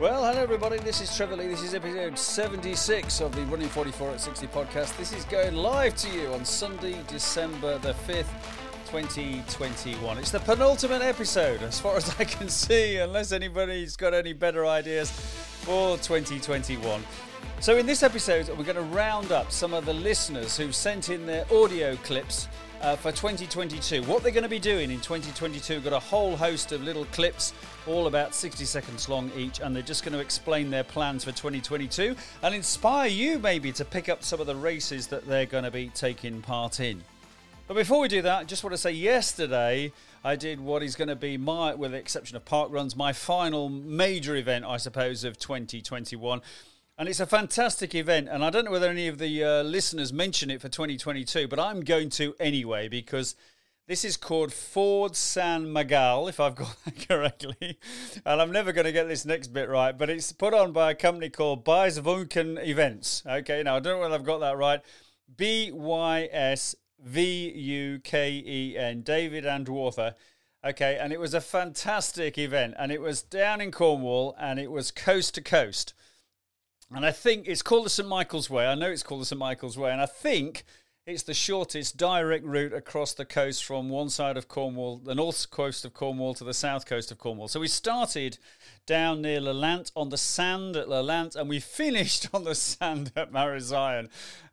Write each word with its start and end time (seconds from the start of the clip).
Well, 0.00 0.24
hello 0.24 0.42
everybody. 0.42 0.78
This 0.78 1.02
is 1.02 1.14
Trevor 1.14 1.36
Lee. 1.36 1.48
This 1.48 1.62
is 1.62 1.74
episode 1.74 2.18
76 2.18 3.20
of 3.20 3.36
the 3.36 3.42
Running 3.42 3.68
44 3.68 4.12
at 4.12 4.20
60 4.22 4.46
podcast. 4.46 4.96
This 4.96 5.12
is 5.12 5.26
going 5.26 5.54
live 5.54 5.94
to 5.96 6.08
you 6.08 6.28
on 6.32 6.42
Sunday, 6.42 6.96
December 7.06 7.76
the 7.80 7.92
5th, 7.92 8.24
2021. 8.86 10.16
It's 10.16 10.30
the 10.30 10.40
penultimate 10.40 11.02
episode, 11.02 11.62
as 11.62 11.78
far 11.78 11.98
as 11.98 12.18
I 12.18 12.24
can 12.24 12.48
see, 12.48 12.96
unless 12.96 13.30
anybody's 13.30 13.94
got 13.94 14.14
any 14.14 14.32
better 14.32 14.64
ideas 14.64 15.10
for 15.10 15.98
2021. 15.98 17.04
So, 17.60 17.76
in 17.76 17.84
this 17.84 18.02
episode, 18.02 18.48
we're 18.56 18.64
going 18.64 18.76
to 18.76 18.96
round 18.96 19.32
up 19.32 19.52
some 19.52 19.74
of 19.74 19.84
the 19.84 19.92
listeners 19.92 20.56
who've 20.56 20.74
sent 20.74 21.10
in 21.10 21.26
their 21.26 21.44
audio 21.52 21.94
clips 21.96 22.48
uh, 22.80 22.96
for 22.96 23.12
2022. 23.12 24.02
What 24.04 24.22
they're 24.22 24.32
going 24.32 24.42
to 24.42 24.48
be 24.48 24.58
doing 24.58 24.90
in 24.90 25.00
2022, 25.00 25.80
got 25.80 25.92
a 25.92 25.98
whole 25.98 26.36
host 26.36 26.72
of 26.72 26.82
little 26.82 27.04
clips, 27.06 27.52
all 27.86 28.06
about 28.06 28.34
60 28.34 28.64
seconds 28.64 29.08
long 29.08 29.30
each, 29.36 29.60
and 29.60 29.74
they're 29.74 29.82
just 29.82 30.04
going 30.04 30.12
to 30.12 30.20
explain 30.20 30.70
their 30.70 30.84
plans 30.84 31.24
for 31.24 31.32
2022 31.32 32.14
and 32.42 32.54
inspire 32.54 33.08
you 33.08 33.38
maybe 33.38 33.72
to 33.72 33.84
pick 33.84 34.08
up 34.08 34.22
some 34.22 34.40
of 34.40 34.46
the 34.46 34.56
races 34.56 35.06
that 35.08 35.26
they're 35.26 35.46
going 35.46 35.64
to 35.64 35.70
be 35.70 35.88
taking 35.88 36.42
part 36.42 36.80
in. 36.80 37.02
But 37.66 37.74
before 37.74 38.00
we 38.00 38.08
do 38.08 38.22
that, 38.22 38.38
I 38.40 38.44
just 38.44 38.64
want 38.64 38.74
to 38.74 38.78
say 38.78 38.90
yesterday 38.90 39.92
I 40.24 40.34
did 40.34 40.60
what 40.60 40.82
is 40.82 40.96
going 40.96 41.08
to 41.08 41.16
be 41.16 41.36
my, 41.36 41.74
with 41.74 41.92
the 41.92 41.98
exception 41.98 42.36
of 42.36 42.44
park 42.44 42.72
runs, 42.72 42.96
my 42.96 43.12
final 43.12 43.68
major 43.68 44.34
event, 44.34 44.64
I 44.64 44.76
suppose, 44.76 45.22
of 45.22 45.38
2021. 45.38 46.42
And 47.00 47.08
it's 47.08 47.18
a 47.18 47.24
fantastic 47.24 47.94
event. 47.94 48.28
And 48.30 48.44
I 48.44 48.50
don't 48.50 48.66
know 48.66 48.70
whether 48.72 48.90
any 48.90 49.08
of 49.08 49.16
the 49.16 49.42
uh, 49.42 49.62
listeners 49.62 50.12
mention 50.12 50.50
it 50.50 50.60
for 50.60 50.68
2022, 50.68 51.48
but 51.48 51.58
I'm 51.58 51.80
going 51.80 52.10
to 52.10 52.34
anyway 52.38 52.88
because 52.88 53.36
this 53.88 54.04
is 54.04 54.18
called 54.18 54.52
Ford 54.52 55.16
San 55.16 55.72
Miguel, 55.72 56.28
if 56.28 56.38
I've 56.38 56.56
got 56.56 56.76
that 56.84 57.08
correctly. 57.08 57.78
And 58.26 58.42
I'm 58.42 58.52
never 58.52 58.72
going 58.72 58.84
to 58.84 58.92
get 58.92 59.08
this 59.08 59.24
next 59.24 59.46
bit 59.46 59.70
right, 59.70 59.96
but 59.96 60.10
it's 60.10 60.30
put 60.32 60.52
on 60.52 60.72
by 60.72 60.90
a 60.90 60.94
company 60.94 61.30
called 61.30 61.64
Bys 61.64 61.98
Vyken 61.98 62.62
Events. 62.62 63.22
Okay, 63.26 63.62
now 63.62 63.76
I 63.76 63.80
don't 63.80 63.94
know 63.94 64.00
whether 64.00 64.14
I've 64.14 64.22
got 64.22 64.40
that 64.40 64.58
right. 64.58 64.82
B 65.34 65.70
Y 65.72 66.28
S 66.30 66.74
V 67.02 67.50
U 67.50 68.00
K 68.04 68.30
E 68.44 68.76
N, 68.76 69.00
David 69.00 69.44
Andwartha. 69.44 70.16
Okay, 70.62 70.98
and 71.00 71.14
it 71.14 71.18
was 71.18 71.32
a 71.32 71.40
fantastic 71.40 72.36
event, 72.36 72.74
and 72.78 72.92
it 72.92 73.00
was 73.00 73.22
down 73.22 73.62
in 73.62 73.72
Cornwall, 73.72 74.36
and 74.38 74.60
it 74.60 74.70
was 74.70 74.90
coast 74.90 75.36
to 75.36 75.40
coast. 75.40 75.94
And 76.92 77.06
I 77.06 77.12
think 77.12 77.46
it's 77.46 77.62
called 77.62 77.86
the 77.86 77.90
St 77.90 78.08
Michael's 78.08 78.50
Way. 78.50 78.66
I 78.66 78.74
know 78.74 78.90
it's 78.90 79.04
called 79.04 79.20
the 79.20 79.26
St 79.26 79.38
Michael's 79.38 79.78
Way. 79.78 79.92
And 79.92 80.00
I 80.00 80.06
think 80.06 80.64
it's 81.06 81.22
the 81.22 81.34
shortest 81.34 81.96
direct 81.96 82.44
route 82.44 82.72
across 82.72 83.14
the 83.14 83.24
coast 83.24 83.64
from 83.64 83.88
one 83.88 84.10
side 84.10 84.36
of 84.36 84.48
Cornwall, 84.48 84.98
the 84.98 85.14
north 85.14 85.50
coast 85.50 85.84
of 85.84 85.94
Cornwall, 85.94 86.34
to 86.34 86.44
the 86.44 86.54
south 86.54 86.86
coast 86.86 87.10
of 87.10 87.18
Cornwall. 87.18 87.48
So 87.48 87.60
we 87.60 87.68
started 87.68 88.38
down 88.86 89.22
near 89.22 89.40
Lelant 89.40 89.92
on 89.94 90.08
the 90.08 90.18
sand 90.18 90.76
at 90.76 90.88
Lelant, 90.88 91.36
and 91.36 91.48
we 91.48 91.60
finished 91.60 92.28
on 92.34 92.44
the 92.44 92.54
sand 92.54 93.12
at 93.16 93.32
Marazion. 93.32 94.08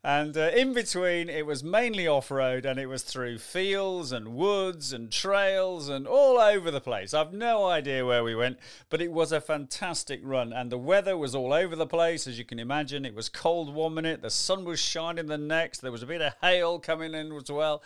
And 0.08 0.38
uh, 0.38 0.52
in 0.56 0.72
between, 0.72 1.28
it 1.28 1.46
was 1.46 1.66
mainly 1.66 2.08
off 2.08 2.32
road 2.32 2.66
and 2.66 2.80
it 2.80 2.86
was 2.86 3.04
through 3.04 3.40
fields 3.40 4.14
and 4.14 4.36
woods 4.36 4.94
and 4.94 5.12
trails 5.12 5.90
and 5.90 6.08
all 6.08 6.40
over 6.40 6.72
the 6.72 6.80
place. 6.80 7.14
I've 7.14 7.34
no 7.34 7.66
idea 7.66 8.06
where 8.06 8.24
we 8.24 8.34
went, 8.34 8.58
but 8.90 9.02
it 9.02 9.12
was 9.12 9.34
a 9.34 9.42
fantastic 9.42 10.22
run. 10.24 10.54
And 10.54 10.72
the 10.72 10.78
weather 10.78 11.18
was 11.18 11.36
all 11.36 11.52
over 11.52 11.76
the 11.76 11.86
place, 11.86 12.26
as 12.26 12.40
you 12.40 12.46
can 12.46 12.58
imagine. 12.58 13.04
It 13.04 13.16
was 13.16 13.28
cold 13.28 13.76
one 13.76 13.96
minute, 13.96 14.22
the 14.22 14.30
sun 14.30 14.64
was 14.64 14.80
shining 14.80 15.26
the 15.26 15.38
next, 15.38 15.80
there 15.80 15.92
was 15.92 16.04
a 16.04 16.08
bit 16.08 16.22
of 16.22 16.36
hail 16.40 16.80
coming 16.80 17.14
in 17.14 17.34
as 17.34 17.52
well. 17.52 17.84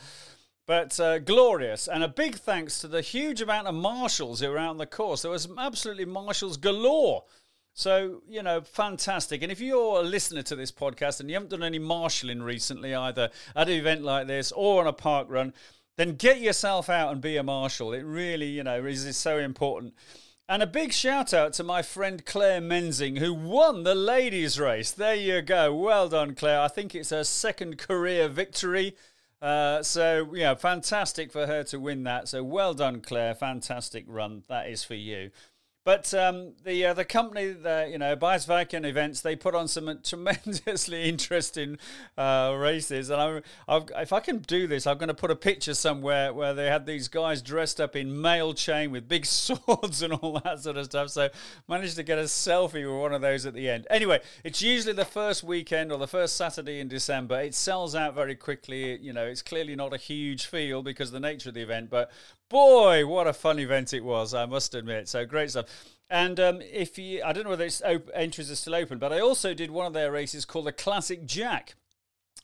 But 0.67 1.00
uh, 1.00 1.17
glorious, 1.17 1.88
and 1.88 2.03
a 2.03 2.08
big 2.08 2.35
thanks 2.35 2.80
to 2.81 2.88
the 2.88 3.02
huge 3.02 3.41
amount 3.41 3.66
of 3.66 3.73
marshals 3.73 4.41
who 4.41 4.50
were 4.50 4.59
out 4.59 4.69
on 4.69 4.78
the 4.78 4.85
course. 4.85 5.23
There 5.23 5.31
was 5.31 5.47
absolutely 5.58 6.06
marshals 6.06 6.58
galore 6.58 7.23
so, 7.73 8.22
you 8.27 8.44
know, 8.44 8.61
fantastic. 8.61 9.41
And 9.41 9.51
if 9.51 9.62
you're 9.62 10.00
a 10.00 10.03
listener 10.03 10.41
to 10.44 10.56
this 10.56 10.72
podcast 10.72 11.19
and 11.19 11.29
you 11.29 11.35
haven't 11.35 11.50
done 11.50 11.63
any 11.63 11.79
marshalling 11.79 12.44
recently, 12.44 12.94
either 12.94 13.29
at 13.56 13.69
an 13.69 13.73
event 13.73 14.03
like 14.03 14.28
this 14.28 14.51
or 14.51 14.81
on 14.81 14.88
a 14.88 14.94
park 14.94 15.28
run, 15.29 15.53
then 15.97 16.16
get 16.16 16.41
yourself 16.41 16.90
out 16.90 17.12
and 17.12 17.22
be 17.22 17.38
a 17.38 17.44
marshal. 17.44 17.94
It 17.94 18.03
really, 18.03 18.47
you 18.47 18.63
know, 18.63 18.85
is, 18.85 19.06
is 19.06 19.18
so 19.18 19.38
important. 19.38 19.94
And 20.50 20.62
a 20.62 20.68
big 20.68 20.91
shout 20.91 21.34
out 21.34 21.53
to 21.53 21.63
my 21.63 21.81
friend 21.81 22.25
Claire 22.25 22.59
Menzing, 22.59 23.19
who 23.19 23.34
won 23.34 23.84
the 23.84 23.95
ladies' 23.95 24.59
race. 24.59 24.91
There 24.91 25.16
you 25.16 25.41
go. 25.41 25.74
Well 25.74 26.09
done, 26.09 26.35
Claire. 26.35 26.59
I 26.59 26.68
think 26.68 26.94
it's 26.94 27.12
her 27.12 27.24
second 27.24 27.78
career 27.78 28.28
victory. 28.28 28.97
Uh, 29.41 29.81
so, 29.81 30.34
yeah, 30.34 30.53
fantastic 30.56 31.31
for 31.31 31.47
her 31.47 31.63
to 31.63 31.79
win 31.79 32.03
that. 32.03 32.28
So, 32.28 32.44
well 32.44 32.74
done, 32.74 33.00
Claire. 33.00 33.34
Fantastic 33.34 34.03
run. 34.07 34.44
That 34.50 34.68
is 34.68 34.84
for 34.84 34.94
you. 34.94 35.31
But 35.84 36.14
um, 36.14 36.53
the 36.64 36.86
uh, 36.86 36.94
the 36.94 37.06
company 37.06 37.53
that 37.53 37.90
you 37.90 37.97
know 37.97 38.16
Bys 38.16 38.46
Vyken 38.46 38.86
events, 38.86 39.22
they 39.22 39.36
put 39.36 39.56
on 39.56 39.68
some 39.68 40.00
tremendously 40.03 41.09
interesting 41.09 41.80
uh, 42.16 42.56
races, 42.56 43.09
and 43.09 43.19
I'm, 43.19 43.44
I've, 43.68 43.90
if 43.97 44.14
I 44.14 44.19
can 44.19 44.40
do 44.40 44.68
this, 44.68 44.86
I'm 44.86 45.00
going 45.00 45.08
to 45.08 45.16
put 45.16 45.31
a 45.31 45.36
picture 45.36 45.74
somewhere 45.74 46.34
where 46.34 46.53
they 46.53 46.68
had 46.68 46.86
these 46.86 47.08
guys 47.08 47.42
dressed 47.42 47.81
up 47.81 47.96
in 47.96 48.22
mail 48.22 48.53
chain 48.53 48.92
with 48.92 49.08
big 49.08 49.25
swords 49.25 50.03
and 50.03 50.14
all 50.14 50.40
that 50.44 50.59
sort 50.59 50.78
of 50.78 50.86
stuff. 50.86 51.09
So 51.09 51.30
managed 51.68 51.96
to 51.96 52.03
get 52.03 52.19
a 52.19 52.24
selfie 52.24 52.86
with 52.86 53.02
one 53.02 53.13
of 53.13 53.22
those 53.22 53.48
at 53.48 53.56
the 53.56 53.68
end. 53.68 53.88
Anyway, 53.90 54.22
it's 54.44 54.62
usually 54.62 54.94
the 54.94 55.03
first 55.03 55.44
weekend 55.44 55.92
or 55.92 55.98
the 55.98 56.08
first 56.08 56.36
Saturday 56.36 56.80
in 56.80 56.90
December. 56.90 57.42
It 57.42 57.56
sells 57.56 57.96
out 57.96 58.13
very 58.13 58.36
quickly. 58.36 59.00
You 59.00 59.13
know, 59.13 59.25
it's 59.25 59.42
clearly 59.42 59.75
not 59.75 59.96
a 59.96 59.98
huge 59.98 60.46
field 60.46 60.86
because 60.86 61.09
of 61.09 61.13
the 61.13 61.19
nature 61.19 61.50
of 61.50 61.56
the 61.56 61.62
event, 61.62 61.90
but 61.90 62.12
boy, 62.51 63.07
what 63.07 63.28
a 63.28 63.34
fun 63.34 63.57
event 63.59 63.94
it 63.94 64.03
was! 64.03 64.34
I 64.34 64.45
must 64.45 64.75
admit. 64.75 65.07
So 65.07 65.25
great 65.25 65.50
stuff. 65.50 65.66
And 66.09 66.38
um, 66.41 66.62
if 66.62 66.97
you, 66.97 67.23
I 67.23 67.31
don't 67.31 67.45
know 67.45 67.51
whether 67.51 67.63
it's 67.63 67.81
op- 67.81 68.09
entries 68.13 68.51
are 68.51 68.56
still 68.56 68.75
open, 68.75 69.00
but 69.00 69.13
I 69.13 69.22
also 69.22 69.53
did 69.53 69.72
one 69.72 69.88
of 69.88 69.94
their 69.94 70.12
races 70.12 70.44
called 70.44 70.66
the 70.66 70.73
Classic 70.73 71.25
Jack. 71.25 71.75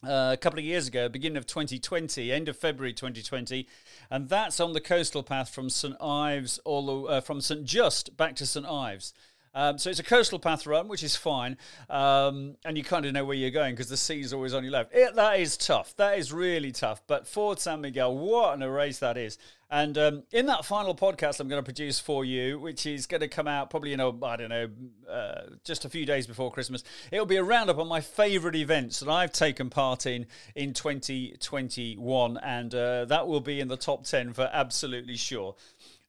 Uh, 0.03 0.29
a 0.31 0.37
couple 0.37 0.59
of 0.59 0.63
years 0.63 0.87
ago, 0.87 1.09
beginning 1.09 1.37
of 1.37 1.47
2020, 1.47 2.31
end 2.31 2.47
of 2.47 2.55
February 2.55 2.93
2020, 2.93 3.67
and 4.11 4.29
that's 4.29 4.59
on 4.59 4.73
the 4.73 4.79
coastal 4.79 5.23
path 5.23 5.49
from 5.49 5.71
St 5.71 5.95
Ives, 5.99 6.59
all 6.59 7.09
uh, 7.09 7.19
from 7.19 7.41
St 7.41 7.65
Just 7.65 8.15
back 8.15 8.35
to 8.35 8.45
St 8.45 8.65
Ives. 8.65 9.11
Um, 9.57 9.79
so 9.79 9.89
it's 9.89 9.99
a 9.99 10.03
coastal 10.03 10.37
path 10.37 10.67
run, 10.67 10.87
which 10.87 11.01
is 11.01 11.15
fine, 11.15 11.57
um, 11.89 12.57
and 12.63 12.77
you 12.77 12.83
kind 12.83 13.07
of 13.07 13.13
know 13.13 13.25
where 13.25 13.35
you're 13.35 13.49
going 13.49 13.73
because 13.73 13.89
the 13.89 13.97
sea 13.97 14.21
is 14.21 14.31
always 14.31 14.53
on 14.53 14.63
your 14.63 14.71
left. 14.71 14.93
It, 14.93 15.15
that 15.15 15.39
is 15.39 15.57
tough. 15.57 15.95
That 15.95 16.19
is 16.19 16.31
really 16.31 16.71
tough. 16.71 17.01
But 17.07 17.27
Ford 17.27 17.59
San 17.59 17.81
Miguel, 17.81 18.15
what 18.15 18.53
an 18.53 18.63
race 18.69 18.99
that 18.99 19.17
is! 19.17 19.39
And 19.71 19.97
um, 19.97 20.23
in 20.31 20.45
that 20.45 20.63
final 20.63 20.93
podcast 20.93 21.39
I'm 21.39 21.47
going 21.47 21.59
to 21.59 21.65
produce 21.65 21.99
for 21.99 22.23
you, 22.23 22.59
which 22.59 22.85
is 22.85 23.07
going 23.07 23.21
to 23.21 23.27
come 23.27 23.47
out 23.47 23.71
probably, 23.71 23.89
you 23.89 23.97
know, 23.97 24.17
I 24.23 24.35
don't 24.35 24.49
know, 24.49 24.69
uh, 25.11 25.41
just 25.63 25.85
a 25.85 25.89
few 25.89 26.05
days 26.05 26.27
before 26.27 26.51
Christmas, 26.51 26.83
it'll 27.11 27.25
be 27.25 27.35
a 27.37 27.43
roundup 27.43 27.79
on 27.79 27.87
my 27.87 27.99
favourite 27.99 28.55
events 28.55 28.99
that 28.99 29.09
I've 29.09 29.33
taken 29.33 29.71
part 29.71 30.05
in 30.05 30.27
in 30.55 30.73
2021. 30.73 32.37
And 32.37 32.75
uh, 32.75 33.05
that 33.05 33.27
will 33.27 33.41
be 33.41 33.59
in 33.59 33.67
the 33.67 33.75
top 33.75 34.05
10 34.05 34.33
for 34.33 34.49
absolutely 34.53 35.17
sure. 35.17 35.55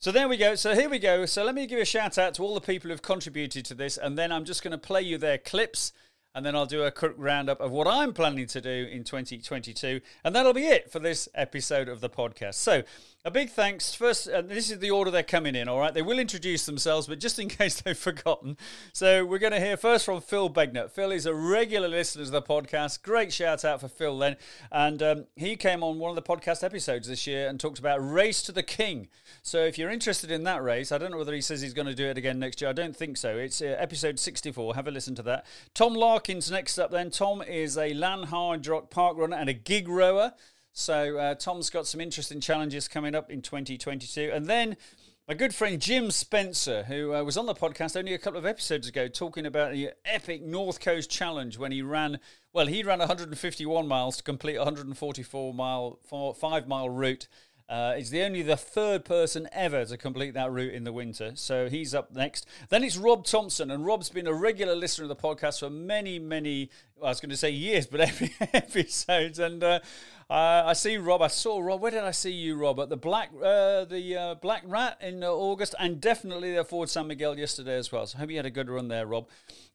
So 0.00 0.12
there 0.12 0.28
we 0.28 0.36
go. 0.36 0.54
So 0.54 0.76
here 0.76 0.88
we 0.88 1.00
go. 1.00 1.26
So 1.26 1.42
let 1.42 1.56
me 1.56 1.66
give 1.66 1.80
a 1.80 1.84
shout 1.84 2.18
out 2.18 2.34
to 2.34 2.42
all 2.44 2.54
the 2.54 2.60
people 2.60 2.88
who've 2.88 3.02
contributed 3.02 3.64
to 3.64 3.74
this, 3.74 3.96
and 3.96 4.16
then 4.16 4.30
I'm 4.30 4.44
just 4.44 4.62
going 4.62 4.70
to 4.70 4.78
play 4.78 5.02
you 5.02 5.18
their 5.18 5.38
clips, 5.38 5.92
and 6.36 6.46
then 6.46 6.54
I'll 6.54 6.66
do 6.66 6.84
a 6.84 6.92
quick 6.92 7.14
roundup 7.16 7.60
of 7.60 7.72
what 7.72 7.88
I'm 7.88 8.12
planning 8.12 8.46
to 8.46 8.60
do 8.60 8.88
in 8.92 9.02
2022, 9.02 10.00
and 10.22 10.36
that'll 10.36 10.52
be 10.52 10.66
it 10.66 10.92
for 10.92 11.00
this 11.00 11.28
episode 11.34 11.88
of 11.88 12.00
the 12.00 12.08
podcast. 12.08 12.54
So 12.54 12.84
a 13.24 13.30
big 13.32 13.50
thanks. 13.50 13.94
First, 13.94 14.28
uh, 14.28 14.42
this 14.42 14.70
is 14.70 14.78
the 14.78 14.92
order 14.92 15.10
they're 15.10 15.24
coming 15.24 15.56
in, 15.56 15.68
all 15.68 15.80
right? 15.80 15.92
They 15.92 16.02
will 16.02 16.20
introduce 16.20 16.66
themselves, 16.66 17.08
but 17.08 17.18
just 17.18 17.38
in 17.38 17.48
case 17.48 17.80
they've 17.80 17.98
forgotten. 17.98 18.56
So, 18.92 19.24
we're 19.24 19.38
going 19.38 19.52
to 19.52 19.60
hear 19.60 19.76
first 19.76 20.04
from 20.04 20.20
Phil 20.20 20.48
Begner. 20.48 20.88
Phil 20.90 21.10
is 21.10 21.26
a 21.26 21.34
regular 21.34 21.88
listener 21.88 22.24
to 22.24 22.30
the 22.30 22.42
podcast. 22.42 23.02
Great 23.02 23.32
shout 23.32 23.64
out 23.64 23.80
for 23.80 23.88
Phil 23.88 24.16
then. 24.18 24.36
And 24.70 25.02
um, 25.02 25.26
he 25.34 25.56
came 25.56 25.82
on 25.82 25.98
one 25.98 26.10
of 26.10 26.16
the 26.16 26.22
podcast 26.22 26.62
episodes 26.62 27.08
this 27.08 27.26
year 27.26 27.48
and 27.48 27.58
talked 27.58 27.80
about 27.80 27.98
Race 27.98 28.40
to 28.42 28.52
the 28.52 28.62
King. 28.62 29.08
So, 29.42 29.64
if 29.64 29.78
you're 29.78 29.90
interested 29.90 30.30
in 30.30 30.44
that 30.44 30.62
race, 30.62 30.92
I 30.92 30.98
don't 30.98 31.10
know 31.10 31.18
whether 31.18 31.34
he 31.34 31.40
says 31.40 31.60
he's 31.60 31.74
going 31.74 31.88
to 31.88 31.94
do 31.94 32.06
it 32.06 32.18
again 32.18 32.38
next 32.38 32.60
year. 32.60 32.70
I 32.70 32.74
don't 32.74 32.96
think 32.96 33.16
so. 33.16 33.36
It's 33.36 33.60
uh, 33.60 33.76
episode 33.78 34.20
64. 34.20 34.76
Have 34.76 34.86
a 34.86 34.92
listen 34.92 35.16
to 35.16 35.22
that. 35.24 35.44
Tom 35.74 35.94
Larkins 35.94 36.50
next 36.52 36.78
up 36.78 36.92
then. 36.92 37.10
Tom 37.10 37.42
is 37.42 37.76
a 37.76 37.90
Lanhydrock 37.92 38.90
park 38.90 39.16
runner 39.18 39.36
and 39.36 39.48
a 39.48 39.54
gig 39.54 39.88
rower. 39.88 40.34
So 40.78 41.18
uh, 41.18 41.34
Tom's 41.34 41.70
got 41.70 41.88
some 41.88 42.00
interesting 42.00 42.40
challenges 42.40 42.86
coming 42.86 43.12
up 43.12 43.32
in 43.32 43.42
2022. 43.42 44.30
And 44.32 44.46
then 44.46 44.76
my 45.26 45.34
good 45.34 45.52
friend 45.52 45.80
Jim 45.80 46.12
Spencer, 46.12 46.84
who 46.84 47.12
uh, 47.12 47.24
was 47.24 47.36
on 47.36 47.46
the 47.46 47.54
podcast 47.54 47.96
only 47.96 48.14
a 48.14 48.18
couple 48.18 48.38
of 48.38 48.46
episodes 48.46 48.86
ago, 48.86 49.08
talking 49.08 49.44
about 49.44 49.72
the 49.72 49.90
epic 50.04 50.40
North 50.40 50.78
Coast 50.78 51.10
Challenge 51.10 51.58
when 51.58 51.72
he 51.72 51.82
ran, 51.82 52.20
well, 52.52 52.68
he 52.68 52.84
ran 52.84 53.00
151 53.00 53.88
miles 53.88 54.18
to 54.18 54.22
complete 54.22 54.54
a 54.54 54.60
144 54.60 55.52
mile, 55.52 55.98
four, 56.06 56.32
five 56.32 56.68
mile 56.68 56.88
route. 56.88 57.26
Uh, 57.68 57.94
he's 57.96 58.10
the 58.10 58.22
only 58.22 58.40
the 58.40 58.56
third 58.56 59.04
person 59.04 59.46
ever 59.52 59.84
to 59.84 59.98
complete 59.98 60.32
that 60.32 60.50
route 60.50 60.72
in 60.72 60.84
the 60.84 60.92
winter, 60.92 61.32
so 61.34 61.68
he's 61.68 61.92
up 61.92 62.10
next. 62.14 62.46
Then 62.70 62.82
it's 62.82 62.96
Rob 62.96 63.26
Thompson, 63.26 63.70
and 63.70 63.84
Rob's 63.84 64.08
been 64.08 64.26
a 64.26 64.32
regular 64.32 64.74
listener 64.74 65.04
of 65.04 65.08
the 65.10 65.16
podcast 65.16 65.58
for 65.58 65.68
many, 65.68 66.18
many. 66.18 66.70
Well, 66.96 67.06
I 67.06 67.10
was 67.10 67.20
going 67.20 67.28
to 67.28 67.36
say 67.36 67.50
years, 67.50 67.86
but 67.86 68.00
every 68.00 68.34
episodes, 68.54 69.38
and 69.38 69.62
uh, 69.62 69.80
Uh, 70.30 70.62
I 70.66 70.74
see 70.74 70.98
Rob. 70.98 71.22
I 71.22 71.28
saw 71.28 71.58
Rob. 71.58 71.80
Where 71.80 71.90
did 71.90 72.04
I 72.04 72.10
see 72.10 72.32
you, 72.32 72.54
Rob? 72.56 72.78
At 72.80 72.90
the 72.90 72.98
Black, 72.98 73.30
uh, 73.42 73.86
the 73.86 74.14
uh, 74.14 74.34
Black 74.34 74.62
Rat 74.66 74.98
in 75.00 75.24
uh, 75.24 75.28
August, 75.28 75.74
and 75.78 76.02
definitely 76.02 76.54
the 76.54 76.64
Ford 76.64 76.90
San 76.90 77.06
Miguel 77.06 77.38
yesterday 77.38 77.76
as 77.76 77.90
well. 77.90 78.06
So 78.06 78.18
I 78.18 78.20
hope 78.20 78.30
you 78.30 78.36
had 78.36 78.44
a 78.44 78.50
good 78.50 78.68
run 78.68 78.88
there, 78.88 79.06
Rob. 79.06 79.26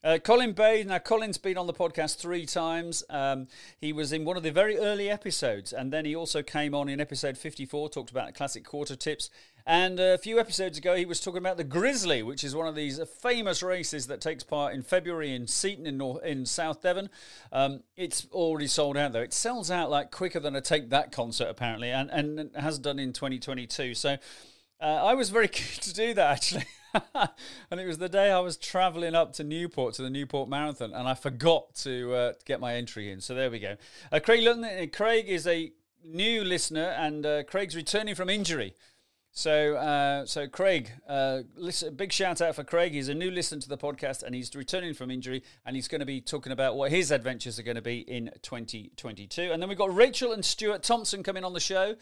Uh, 0.04 0.20
Colin 0.24 0.52
Bay. 0.52 0.84
Now 0.84 1.00
Colin's 1.00 1.40
been 1.40 1.58
on 1.58 1.66
the 1.66 1.74
podcast 1.74 2.18
three 2.18 2.46
times. 2.46 3.04
Um, 3.10 3.48
he 3.82 3.94
was 3.94 4.14
in 4.14 4.26
one 4.26 4.38
of 4.38 4.44
the 4.44 4.52
very 4.52 4.78
early 4.78 5.10
episodes, 5.10 5.74
and 5.74 5.92
then 5.92 6.06
he 6.06 6.16
also 6.16 6.44
came 6.44 6.76
on 6.76 6.88
in 6.88 7.02
episode 7.02 7.36
fifty-four. 7.36 7.90
Talked 7.90 8.12
about 8.12 8.36
classic 8.36 8.64
quarter 8.64 8.96
tips. 8.96 9.32
And 9.66 10.00
a 10.00 10.18
few 10.18 10.40
episodes 10.40 10.78
ago, 10.78 10.94
he 10.96 11.06
was 11.06 11.22
talking 11.22 11.38
about 11.38 11.56
the 11.56 11.64
Grizzly, 11.64 12.22
which 12.22 12.44
is 12.44 12.54
one 12.54 12.68
of 12.68 12.76
these 12.76 13.00
famous 13.22 13.64
races 13.64 14.08
that 14.08 14.20
takes 14.20 14.44
part 14.44 14.74
in 14.74 14.82
February 14.82 15.34
in 15.34 15.48
Seaton 15.48 15.88
in, 15.88 15.98
North, 15.98 16.24
in 16.24 16.46
South 16.46 16.82
Devon. 16.82 17.10
Um, 17.52 17.84
it's 17.96 18.28
already 18.34 18.68
sold 18.68 18.98
out, 18.98 19.14
though. 19.14 19.22
It 19.22 19.34
sells 19.34 19.72
out 19.72 19.90
like 19.90 20.12
quicker 20.12 20.42
than 20.42 20.56
a 20.56 20.62
Take 20.62 20.90
That 20.90 21.14
concert, 21.14 21.48
apparently, 21.48 21.92
and, 21.92 22.10
and 22.10 22.52
has 22.58 22.78
done 22.78 23.00
in 23.00 23.14
2022. 23.14 23.96
So 23.96 24.18
uh, 24.82 24.86
I 24.86 25.14
was 25.14 25.30
very 25.30 25.48
keen 25.50 25.80
to 25.82 25.94
do 25.94 26.14
that, 26.14 26.32
actually. 26.32 26.66
and 27.72 27.80
it 27.80 27.88
was 27.88 28.00
the 28.00 28.10
day 28.10 28.32
I 28.32 28.40
was 28.40 28.58
travelling 28.58 29.16
up 29.16 29.32
to 29.34 29.46
Newport 29.46 29.94
to 29.96 30.02
the 30.02 30.10
Newport 30.10 30.50
Marathon, 30.50 30.92
and 30.94 31.08
I 31.08 31.14
forgot 31.14 31.74
to, 31.76 32.14
uh, 32.14 32.34
get 32.46 32.60
my 32.60 32.76
entry 32.76 33.12
in. 33.12 33.22
So 33.22 33.34
there 33.34 33.50
we 33.50 33.60
go. 33.60 33.78
Uh, 34.12 34.20
Craig 34.20 34.92
Craig 34.92 35.26
is 35.30 35.48
a 35.48 35.72
new 36.04 36.44
listener, 36.44 36.94
and 36.98 37.26
uh, 37.26 37.44
Craig's 37.44 37.78
returning 37.78 38.14
from 38.14 38.30
injury. 38.30 38.76
So, 39.36 39.78
uh, 39.78 40.28
so 40.28 40.48
Craig, 40.48 40.92
uh, 41.10 41.40
listen, 41.56 41.96
big 41.96 42.12
shout 42.14 42.40
out 42.40 42.54
for 42.56 42.64
Craig. 42.64 42.92
He's 42.92 43.10
a 43.10 43.16
new 43.16 43.32
listener 43.32 43.60
to 43.62 43.68
the 43.68 43.80
podcast, 43.80 44.22
and 44.22 44.36
he's 44.36 44.56
returning 44.56 44.94
from 44.94 45.10
injury, 45.10 45.42
and 45.66 45.76
he's 45.76 45.88
going 45.88 46.02
to 46.02 46.06
be 46.06 46.22
talking 46.22 46.52
about 46.52 46.76
what 46.76 46.92
his 46.92 47.10
adventures 47.10 47.58
are 47.58 47.64
going 47.64 47.76
to 47.76 47.82
be 47.82 48.02
in 48.02 48.30
2022. 48.44 49.42
And 49.52 49.60
then 49.60 49.70
we've 49.70 49.78
got 49.78 49.94
Rachel 49.94 50.34
and 50.34 50.46
Stuart 50.46 50.84
Thompson 50.84 51.24
coming 51.24 51.44
on 51.44 51.54
the 51.54 51.60
show. 51.60 51.96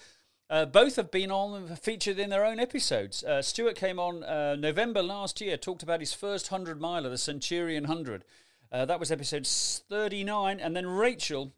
Uh, 0.50 0.66
both 0.66 0.98
have 0.98 1.10
been 1.10 1.32
on 1.32 1.74
featured 1.78 2.20
in 2.20 2.30
their 2.30 2.46
own 2.46 2.60
episodes. 2.60 3.24
Uh, 3.24 3.42
Stuart 3.42 3.78
came 3.78 3.98
on 3.98 4.26
uh, 4.26 4.58
November 4.58 5.02
last 5.02 5.40
year, 5.40 5.56
talked 5.56 5.84
about 5.84 6.02
his 6.02 6.12
first 6.12 6.50
hundred 6.50 6.82
miler, 6.82 7.10
the 7.10 7.18
Centurion 7.18 7.86
Hundred. 7.86 8.26
Uh, 8.74 8.84
that 8.84 9.00
was 9.00 9.10
episode 9.10 9.48
39, 9.48 10.60
and 10.60 10.76
then 10.76 10.86
Rachel 10.86 11.54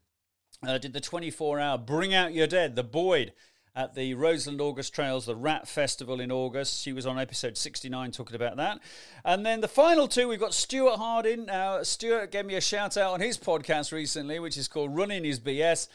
did 0.80 0.92
the 0.92 1.00
24-hour 1.00 1.78
Bring 1.78 2.14
Out 2.14 2.32
Your 2.32 2.46
Dead, 2.46 2.76
the 2.76 2.84
Boyd 2.84 3.32
at 3.76 3.94
the 3.94 4.14
Roseland 4.14 4.60
August 4.60 4.94
Trails, 4.94 5.26
the 5.26 5.34
Rat 5.34 5.66
Festival 5.66 6.20
in 6.20 6.30
August. 6.30 6.80
She 6.80 6.92
was 6.92 7.06
on 7.06 7.18
episode 7.18 7.56
69 7.56 8.12
talking 8.12 8.36
about 8.36 8.56
that. 8.56 8.78
And 9.24 9.44
then 9.44 9.60
the 9.60 9.68
final 9.68 10.06
two, 10.06 10.28
we've 10.28 10.38
got 10.38 10.54
Stuart 10.54 10.96
Harding. 10.96 11.46
Now, 11.46 11.82
Stuart 11.82 12.30
gave 12.30 12.46
me 12.46 12.54
a 12.54 12.60
shout 12.60 12.96
out 12.96 13.14
on 13.14 13.20
his 13.20 13.36
podcast 13.36 13.90
recently, 13.90 14.38
which 14.38 14.56
is 14.56 14.68
called 14.68 14.94
Running 14.94 15.24
Is 15.24 15.40
BS. 15.40 15.88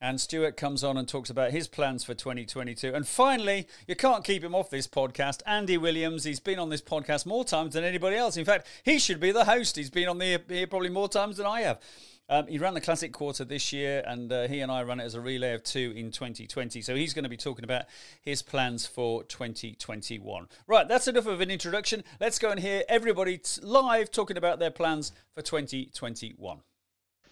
And 0.00 0.20
Stuart 0.20 0.56
comes 0.56 0.84
on 0.84 0.96
and 0.96 1.08
talks 1.08 1.30
about 1.30 1.50
his 1.50 1.66
plans 1.66 2.04
for 2.04 2.14
2022. 2.14 2.94
And 2.94 3.08
finally, 3.08 3.66
you 3.88 3.96
can't 3.96 4.22
keep 4.22 4.44
him 4.44 4.54
off 4.54 4.70
this 4.70 4.86
podcast. 4.86 5.40
Andy 5.46 5.78
Williams, 5.78 6.24
he's 6.24 6.40
been 6.40 6.58
on 6.58 6.68
this 6.68 6.82
podcast 6.82 7.26
more 7.26 7.44
times 7.44 7.74
than 7.74 7.84
anybody 7.84 8.16
else. 8.16 8.36
In 8.36 8.44
fact, 8.44 8.66
he 8.84 8.98
should 8.98 9.18
be 9.18 9.32
the 9.32 9.46
host. 9.46 9.76
He's 9.76 9.90
been 9.90 10.08
on 10.08 10.18
the 10.18 10.40
here 10.48 10.66
probably 10.66 10.90
more 10.90 11.08
times 11.08 11.38
than 11.38 11.46
I 11.46 11.62
have. 11.62 11.80
Um, 12.28 12.46
he 12.46 12.58
ran 12.58 12.72
the 12.72 12.80
Classic 12.80 13.12
Quarter 13.12 13.44
this 13.44 13.70
year, 13.72 14.02
and 14.06 14.32
uh, 14.32 14.48
he 14.48 14.60
and 14.60 14.72
I 14.72 14.82
ran 14.82 14.98
it 14.98 15.04
as 15.04 15.14
a 15.14 15.20
relay 15.20 15.52
of 15.52 15.62
two 15.62 15.92
in 15.94 16.10
2020. 16.10 16.80
So 16.80 16.94
he's 16.94 17.12
going 17.12 17.24
to 17.24 17.28
be 17.28 17.36
talking 17.36 17.64
about 17.64 17.84
his 18.22 18.40
plans 18.40 18.86
for 18.86 19.24
2021. 19.24 20.48
Right, 20.66 20.88
that's 20.88 21.06
enough 21.06 21.26
of 21.26 21.42
an 21.42 21.50
introduction. 21.50 22.02
Let's 22.20 22.38
go 22.38 22.50
and 22.50 22.58
hear 22.58 22.82
everybody 22.88 23.38
t- 23.38 23.60
live 23.60 24.10
talking 24.10 24.38
about 24.38 24.58
their 24.58 24.70
plans 24.70 25.12
for 25.34 25.42
2021. 25.42 26.60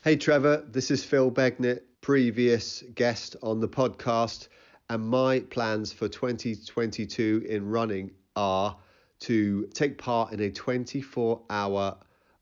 Hey, 0.05 0.17
Trevor, 0.17 0.65
this 0.69 0.91
is 0.91 1.03
Phil 1.03 1.31
Begnet, 1.31 1.83
previous 2.03 2.85
guest 2.95 3.37
on 3.43 3.61
the 3.61 3.69
podcast. 3.69 4.49
And 4.91 5.07
my 5.07 5.41
plans 5.41 5.91
for 5.91 6.07
2022 6.07 7.47
in 7.49 7.67
running 7.67 8.11
are 8.37 8.77
to 9.21 9.67
take 9.73 9.97
part 9.97 10.33
in 10.33 10.41
a 10.41 10.51
24 10.51 11.41
hour 11.49 11.97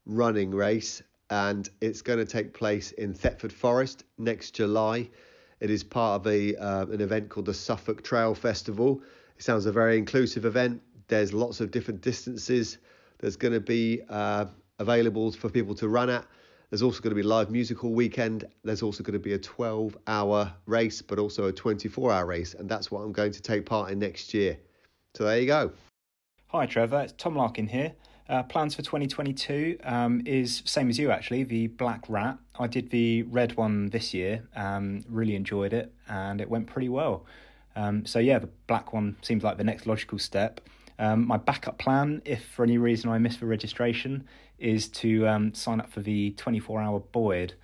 running 0.07 0.51
race 0.51 1.03
and 1.31 1.71
it's 1.81 2.03
going 2.03 2.19
to 2.19 2.25
take 2.25 2.53
place 2.53 2.91
in 2.93 3.15
Thetford 3.15 3.53
Forest 3.53 4.05
next 4.19 4.51
July. 4.51 5.09
It 5.61 5.71
is 5.71 5.85
part 5.85 6.21
of 6.21 6.27
a 6.27 6.57
uh, 6.57 6.87
an 6.87 7.01
event 7.01 7.29
called 7.29 7.47
the 7.47 7.55
Suffolk 7.55 8.03
Trail 8.03 8.35
Festival. 8.35 9.01
It 9.37 9.45
sounds 9.45 9.67
a 9.67 9.73
very 9.73 9.97
inclusive 9.97 10.45
event. 10.45 10.83
There's 11.09 11.33
lots 11.33 11.61
of 11.61 11.71
different 11.71 12.03
distances. 12.03 12.79
There's 13.19 13.37
going 13.37 13.55
to 13.55 13.61
be 13.61 14.03
uh, 14.09 14.47
available 14.79 15.33
for 15.33 15.49
people 15.49 15.75
to 15.77 15.89
run 15.89 16.11
at. 16.11 16.27
There's 16.71 16.83
also 16.83 17.01
going 17.01 17.11
to 17.11 17.17
be 17.17 17.23
live 17.23 17.51
musical 17.51 17.93
weekend. 17.93 18.45
There's 18.65 18.83
also 18.83 19.03
going 19.03 19.15
to 19.15 19.19
be 19.19 19.33
a 19.33 19.39
12 19.39 19.97
hour 20.07 20.53
race, 20.67 21.03
but 21.03 21.19
also 21.19 21.47
a 21.47 21.53
24 21.53 22.13
hour 22.13 22.27
race, 22.27 22.55
and 22.55 22.69
that's 22.69 22.91
what 22.91 23.01
I'm 23.01 23.13
going 23.13 23.33
to 23.33 23.43
take 23.43 23.67
part 23.67 23.91
in 23.91 23.99
next 23.99 24.33
year. 24.35 24.57
So 25.15 25.25
there 25.25 25.41
you 25.41 25.47
go. 25.47 25.73
Hi 26.49 26.67
Trevor, 26.67 27.03
it's 27.03 27.15
Tom 27.17 27.37
Larkin 27.37 27.69
here. 27.69 27.93
Uh, 28.31 28.45
plans 28.45 28.77
for 28.77 28.83
2022 28.83 29.77
um, 29.83 30.23
is 30.25 30.63
same 30.65 30.89
as 30.89 30.97
you 30.97 31.11
actually, 31.11 31.43
the 31.43 31.67
Black 31.67 32.05
Rat. 32.09 32.39
I 32.61 32.69
did 32.69 32.91
the 32.91 33.25
red 33.25 33.57
one 33.57 33.91
this 33.91 34.15
year, 34.15 34.47
um, 34.55 35.03
really 35.09 35.35
enjoyed 35.35 35.73
it, 35.73 35.93
and 36.09 36.41
it 36.41 36.49
went 36.49 36.69
pretty 36.69 36.89
well. 36.89 37.27
Um, 37.75 38.07
so 38.07 38.21
yeah, 38.21 38.39
the 38.39 38.49
black 38.69 38.93
one 38.93 39.17
seems 39.21 39.43
like 39.43 39.59
the 39.59 39.65
next 39.65 39.85
logical 39.85 40.21
step. 40.21 40.61
Um, 41.01 41.27
my 41.27 41.39
backup 41.39 41.79
plan, 41.79 42.23
if 42.25 42.45
for 42.45 42.63
any 42.63 42.79
reason 42.79 43.11
I 43.11 43.19
miss 43.19 43.39
the 43.39 43.47
registration, 43.47 44.29
is 44.61 44.87
to 44.91 45.27
um, 45.27 45.53
sign 45.53 45.81
up 45.81 45.91
for 45.91 46.01
the 46.01 46.33
24-hour 46.39 47.01
Boyd. 47.11 47.55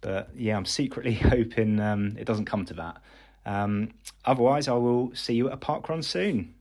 But 0.00 0.30
yeah, 0.34 0.56
I'm 0.56 0.66
secretly 0.66 1.14
hoping 1.30 1.78
um, 1.78 2.16
it 2.18 2.24
doesn't 2.24 2.46
come 2.46 2.64
to 2.64 2.74
that. 2.74 2.96
otherwise, 4.24 4.66
I 4.66 4.72
will 4.72 5.14
see 5.14 5.34
you 5.34 5.46
at 5.46 5.52
a 5.52 5.56
park 5.56 5.88
run 5.88 6.02
soon. 6.02 6.55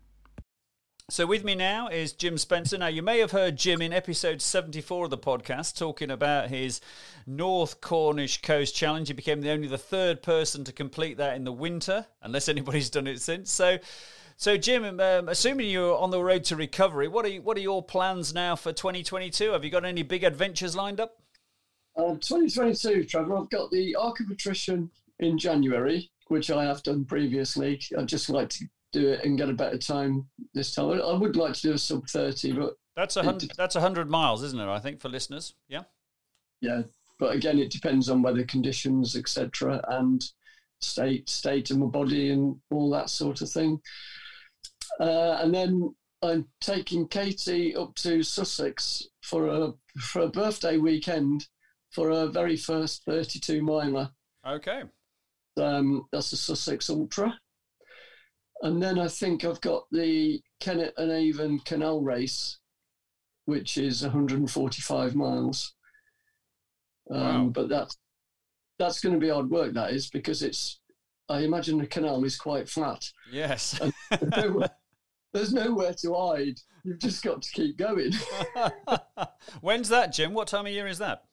So 1.08 1.28
with 1.28 1.44
me 1.44 1.54
now 1.54 1.88
is 1.88 2.14
Jim 2.14 2.36
Spencer. 2.36 2.80
Now 2.80 2.88
you 2.88 3.04
may 3.04 3.20
have 3.20 3.30
heard 3.30 3.58
Jim 3.58 3.80
in 3.80 3.94
episode 3.94 4.42
74 4.42 5.06
of 5.06 5.12
the 5.12 5.20
podcast 5.20 5.78
talking 5.78 6.10
about 6.10 6.50
his 6.50 6.82
North 7.28 7.80
Cornish 7.80 8.42
Coast 8.42 8.76
Challenge. 8.76 9.08
He 9.08 9.14
became 9.14 9.42
the 9.42 9.52
only 9.52 9.68
the 9.68 9.78
third 9.78 10.24
person 10.24 10.64
to 10.64 10.74
complete 10.74 11.18
that 11.18 11.36
in 11.36 11.44
the 11.44 11.52
winter, 11.52 12.08
unless 12.24 12.50
anybody's 12.50 12.90
done 12.90 13.06
it 13.06 13.22
since. 13.22 13.52
So 13.52 13.78
so 14.36 14.58
Jim, 14.58 15.00
um, 15.00 15.30
assuming 15.30 15.70
you're 15.70 15.96
on 15.96 16.10
the 16.10 16.24
road 16.24 16.44
to 16.46 16.56
recovery, 16.56 17.08
what 17.08 17.24
are 17.24 17.30
you, 17.30 17.42
what 17.44 17.56
are 17.56 17.62
your 17.62 17.84
plans 17.84 18.34
now 18.34 18.56
for 18.56 18.74
2022? 18.74 19.52
Have 19.52 19.64
you 19.64 19.70
got 19.70 19.86
any 19.86 20.02
big 20.02 20.24
adventures 20.24 20.76
lined 20.76 21.00
up? 21.00 21.22
Uh, 21.96 22.16
2022, 22.16 23.04
Trevor. 23.04 23.38
I've 23.38 23.50
got 23.52 23.70
the 23.70 23.96
Arc 23.96 24.22
of 24.22 24.32
Attrition 24.32 24.90
in 25.20 25.38
January, 25.38 26.10
which 26.30 26.50
I 26.50 26.66
have 26.66 26.82
done 26.82 27.06
previously. 27.06 27.80
I'd 27.96 28.08
just 28.08 28.28
like 28.28 28.50
to 28.50 28.66
do 28.96 29.10
it 29.10 29.24
and 29.24 29.38
get 29.38 29.50
a 29.50 29.54
better 29.54 29.78
time 29.78 30.28
this 30.54 30.74
time. 30.74 31.02
I 31.02 31.14
would 31.14 31.36
like 31.36 31.54
to 31.54 31.62
do 31.62 31.74
a 31.74 31.78
sub 31.78 32.08
thirty, 32.08 32.52
but 32.54 32.76
that's 32.96 33.18
a 33.18 33.24
hundred. 33.24 33.52
That's 33.58 33.76
a 33.76 33.82
hundred 33.82 34.10
miles, 34.10 34.44
isn't 34.44 34.60
it? 34.60 34.68
I 34.68 34.80
think 34.80 35.02
for 35.02 35.10
listeners. 35.10 35.54
Yeah. 35.68 35.84
Yeah, 36.62 36.84
but 37.20 37.36
again, 37.36 37.60
it 37.60 37.72
depends 37.72 38.10
on 38.10 38.22
weather 38.22 38.46
conditions, 38.46 39.16
etc., 39.16 39.84
and 39.90 40.24
state 40.80 41.30
state 41.30 41.72
of 41.72 41.78
my 41.78 41.88
body 41.88 42.32
and 42.32 42.56
all 42.72 42.90
that 42.92 43.10
sort 43.10 43.42
of 43.42 43.50
thing. 43.50 43.80
Uh, 45.00 45.40
and 45.42 45.54
then 45.54 45.94
I'm 46.22 46.48
taking 46.62 47.08
Katie 47.08 47.76
up 47.76 47.96
to 47.96 48.24
Sussex 48.24 49.08
for 49.22 49.48
a 49.48 49.74
for 50.00 50.22
a 50.22 50.30
birthday 50.30 50.78
weekend 50.78 51.48
for 51.92 52.10
her 52.10 52.28
very 52.28 52.58
first 52.58 53.04
32 53.06 53.62
miler. 53.62 54.10
Okay. 54.48 54.84
Um, 55.58 56.08
that's 56.12 56.32
the 56.32 56.38
Sussex 56.38 56.90
Ultra. 56.90 57.38
And 58.66 58.82
then 58.82 58.98
I 58.98 59.08
think 59.08 59.46
I've 59.46 59.62
got 59.62 59.84
the 59.92 60.42
Kennet 60.60 60.96
and 60.98 61.12
Avon 61.12 61.60
Canal 61.60 62.02
Race, 62.02 62.58
which 63.46 63.78
is 63.78 64.02
145 64.02 65.16
miles. 65.16 65.76
Um, 67.12 67.20
wow. 67.20 67.52
But 67.54 67.70
that's 67.70 67.96
that's 68.80 69.02
going 69.02 69.14
to 69.14 69.22
be 69.22 69.30
hard 69.30 69.52
work. 69.52 69.76
That 69.76 69.92
is 69.92 70.10
because 70.10 70.42
it's. 70.42 70.80
I 71.30 71.42
imagine 71.42 71.78
the 71.78 71.86
canal 71.86 72.24
is 72.24 72.38
quite 72.38 72.68
flat. 72.68 73.08
Yes. 73.32 73.80
there's, 74.10 74.32
nowhere, 74.36 74.70
there's 75.32 75.54
nowhere 75.54 75.94
to 76.02 76.16
hide. 76.16 76.60
You've 76.84 77.00
just 77.00 77.24
got 77.24 77.44
to 77.44 77.52
keep 77.52 77.78
going. 77.78 78.14
When's 79.62 79.90
that, 79.90 80.12
Jim? 80.12 80.34
What 80.34 80.48
time 80.48 80.66
of 80.66 80.72
year 80.72 80.88
is 80.88 80.98
that? 80.98 81.24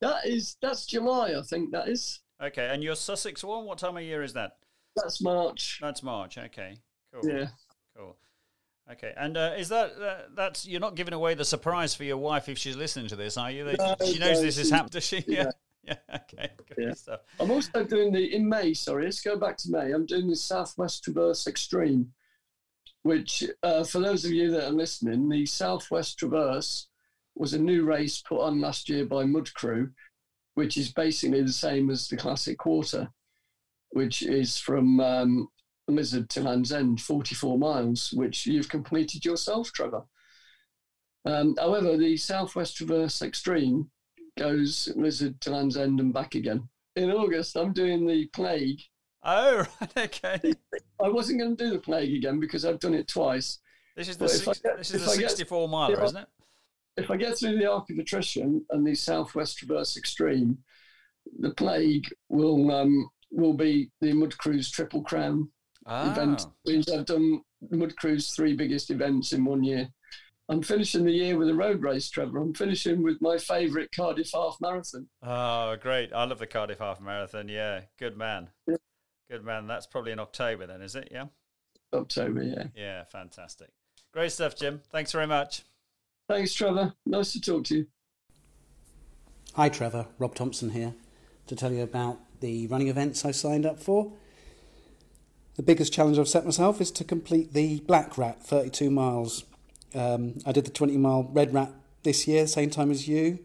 That 0.00 0.24
is 0.26 0.58
that's 0.62 0.86
July, 0.86 1.34
I 1.36 1.42
think. 1.42 1.72
That 1.72 1.88
is. 1.88 2.20
Okay, 2.40 2.68
and 2.72 2.84
your 2.84 2.94
Sussex 2.94 3.42
one. 3.42 3.64
What 3.64 3.78
time 3.78 3.96
of 3.96 4.04
year 4.04 4.22
is 4.22 4.34
that? 4.34 4.52
That's 4.96 5.20
March. 5.20 5.78
That's 5.80 6.02
March. 6.02 6.38
Okay. 6.38 6.76
Cool. 7.12 7.30
Yeah. 7.30 7.48
Cool. 7.96 8.16
Okay, 8.92 9.12
and 9.16 9.36
uh, 9.36 9.54
is 9.58 9.68
that 9.70 9.92
uh, 10.00 10.28
that's 10.34 10.64
you're 10.64 10.80
not 10.80 10.94
giving 10.94 11.12
away 11.12 11.34
the 11.34 11.44
surprise 11.44 11.94
for 11.94 12.04
your 12.04 12.18
wife 12.18 12.48
if 12.48 12.56
she's 12.56 12.76
listening 12.76 13.08
to 13.08 13.16
this, 13.16 13.36
are 13.36 13.50
you? 13.50 13.64
No, 13.64 13.96
she 14.04 14.18
knows 14.18 14.38
no, 14.38 14.42
this 14.42 14.58
is 14.58 14.70
happening. 14.70 14.90
Does 14.90 15.04
she? 15.04 15.24
Yeah. 15.26 15.50
yeah. 15.82 15.94
Okay. 16.14 16.50
Good 16.68 16.78
yeah. 16.78 16.94
stuff. 16.94 17.20
I'm 17.40 17.50
also 17.50 17.84
doing 17.84 18.12
the 18.12 18.34
in 18.34 18.48
May. 18.48 18.74
Sorry, 18.74 19.04
let's 19.04 19.20
go 19.20 19.36
back 19.36 19.56
to 19.58 19.70
May. 19.70 19.92
I'm 19.92 20.06
doing 20.06 20.28
the 20.28 20.36
Southwest 20.36 21.04
Traverse 21.04 21.46
Extreme, 21.46 22.12
which 23.02 23.44
uh, 23.62 23.82
for 23.82 24.00
those 24.00 24.24
of 24.24 24.30
you 24.30 24.50
that 24.52 24.68
are 24.68 24.72
listening, 24.72 25.28
the 25.28 25.46
Southwest 25.46 26.18
Traverse 26.18 26.88
was 27.34 27.54
a 27.54 27.58
new 27.58 27.84
race 27.84 28.22
put 28.22 28.40
on 28.40 28.60
last 28.60 28.88
year 28.88 29.04
by 29.04 29.24
Mud 29.24 29.52
Crew, 29.54 29.90
which 30.54 30.76
is 30.76 30.92
basically 30.92 31.42
the 31.42 31.52
same 31.52 31.90
as 31.90 32.08
the 32.08 32.16
Classic 32.16 32.56
Quarter 32.56 33.08
which 33.96 34.20
is 34.20 34.58
from 34.58 35.00
um, 35.00 35.48
Lizard 35.88 36.28
to 36.28 36.42
Land's 36.42 36.70
End, 36.70 37.00
44 37.00 37.58
miles, 37.58 38.12
which 38.12 38.44
you've 38.44 38.68
completed 38.68 39.24
yourself, 39.24 39.72
Trevor. 39.72 40.02
Um, 41.24 41.56
however, 41.58 41.96
the 41.96 42.18
Southwest 42.18 42.76
Traverse 42.76 43.22
Extreme 43.22 43.90
goes 44.36 44.92
Lizard 44.96 45.40
to 45.40 45.50
Land's 45.50 45.78
End 45.78 45.98
and 45.98 46.12
back 46.12 46.34
again. 46.34 46.68
In 46.94 47.10
August, 47.10 47.56
I'm 47.56 47.72
doing 47.72 48.06
the 48.06 48.26
Plague. 48.34 48.82
Oh, 49.22 49.66
right, 49.80 49.96
okay. 49.96 50.52
I 51.02 51.08
wasn't 51.08 51.40
going 51.40 51.56
to 51.56 51.64
do 51.64 51.70
the 51.70 51.78
Plague 51.78 52.16
again 52.16 52.38
because 52.38 52.66
I've 52.66 52.80
done 52.80 52.94
it 52.94 53.08
twice. 53.08 53.60
This 53.96 54.08
is 54.08 54.18
the, 54.18 54.28
six, 54.28 54.60
get, 54.60 54.76
this 54.76 54.90
is 54.90 55.06
the 55.06 55.10
64 55.10 55.70
miler, 55.70 56.04
isn't 56.04 56.18
it? 56.18 56.28
If 56.98 57.10
I 57.10 57.16
get 57.16 57.38
through 57.38 57.56
the 57.56 57.72
Arc 57.72 57.88
of 57.88 57.98
Attrition 57.98 58.62
and 58.68 58.86
the 58.86 58.94
Southwest 58.94 59.56
Traverse 59.56 59.96
Extreme, 59.96 60.58
the 61.38 61.54
Plague 61.54 62.12
will 62.28 62.70
um, 62.70 63.08
will 63.30 63.54
be 63.54 63.90
the 64.00 64.12
Mud 64.12 64.36
Crew's 64.38 64.70
Triple 64.70 65.02
Crown 65.02 65.50
ah. 65.86 66.10
event. 66.12 66.46
Means 66.64 66.90
I've 66.90 67.06
done 67.06 67.42
Mud 67.70 67.96
Crew's 67.96 68.30
three 68.30 68.54
biggest 68.54 68.90
events 68.90 69.32
in 69.32 69.44
one 69.44 69.64
year. 69.64 69.88
I'm 70.48 70.62
finishing 70.62 71.04
the 71.04 71.12
year 71.12 71.36
with 71.36 71.48
a 71.48 71.54
road 71.54 71.82
race, 71.82 72.08
Trevor. 72.08 72.38
I'm 72.38 72.54
finishing 72.54 73.02
with 73.02 73.20
my 73.20 73.36
favourite 73.36 73.90
Cardiff 73.94 74.30
Half 74.32 74.58
Marathon. 74.60 75.08
Oh, 75.22 75.76
great. 75.80 76.12
I 76.12 76.24
love 76.24 76.38
the 76.38 76.46
Cardiff 76.46 76.78
Half 76.78 77.00
Marathon. 77.00 77.48
Yeah, 77.48 77.80
good 77.98 78.16
man. 78.16 78.50
Yeah. 78.66 78.76
Good 79.28 79.44
man. 79.44 79.66
That's 79.66 79.86
probably 79.86 80.12
in 80.12 80.20
October 80.20 80.68
then, 80.68 80.82
is 80.82 80.94
it? 80.94 81.08
Yeah? 81.10 81.24
October, 81.92 82.42
yeah. 82.44 82.64
Yeah, 82.76 83.04
fantastic. 83.04 83.70
Great 84.12 84.30
stuff, 84.30 84.54
Jim. 84.54 84.82
Thanks 84.92 85.10
very 85.10 85.26
much. 85.26 85.62
Thanks, 86.28 86.54
Trevor. 86.54 86.94
Nice 87.04 87.32
to 87.32 87.40
talk 87.40 87.64
to 87.64 87.78
you. 87.78 87.86
Hi, 89.54 89.68
Trevor. 89.68 90.06
Rob 90.18 90.34
Thompson 90.34 90.70
here 90.70 90.94
to 91.48 91.56
tell 91.56 91.72
you 91.72 91.82
about 91.82 92.18
the 92.40 92.66
running 92.68 92.88
events 92.88 93.24
I 93.24 93.30
signed 93.30 93.66
up 93.66 93.80
for. 93.80 94.12
The 95.56 95.62
biggest 95.62 95.92
challenge 95.92 96.18
I've 96.18 96.28
set 96.28 96.44
myself 96.44 96.80
is 96.80 96.90
to 96.92 97.04
complete 97.04 97.54
the 97.54 97.80
Black 97.80 98.18
Rat, 98.18 98.42
32 98.42 98.90
miles 98.90 99.44
um, 99.96 100.34
I 100.44 100.52
did 100.52 100.66
the 100.66 100.70
20 100.70 100.96
mile 100.98 101.28
red 101.32 101.54
rat 101.54 101.72
this 102.02 102.28
year, 102.28 102.46
same 102.46 102.70
time 102.70 102.90
as 102.90 103.08
you, 103.08 103.38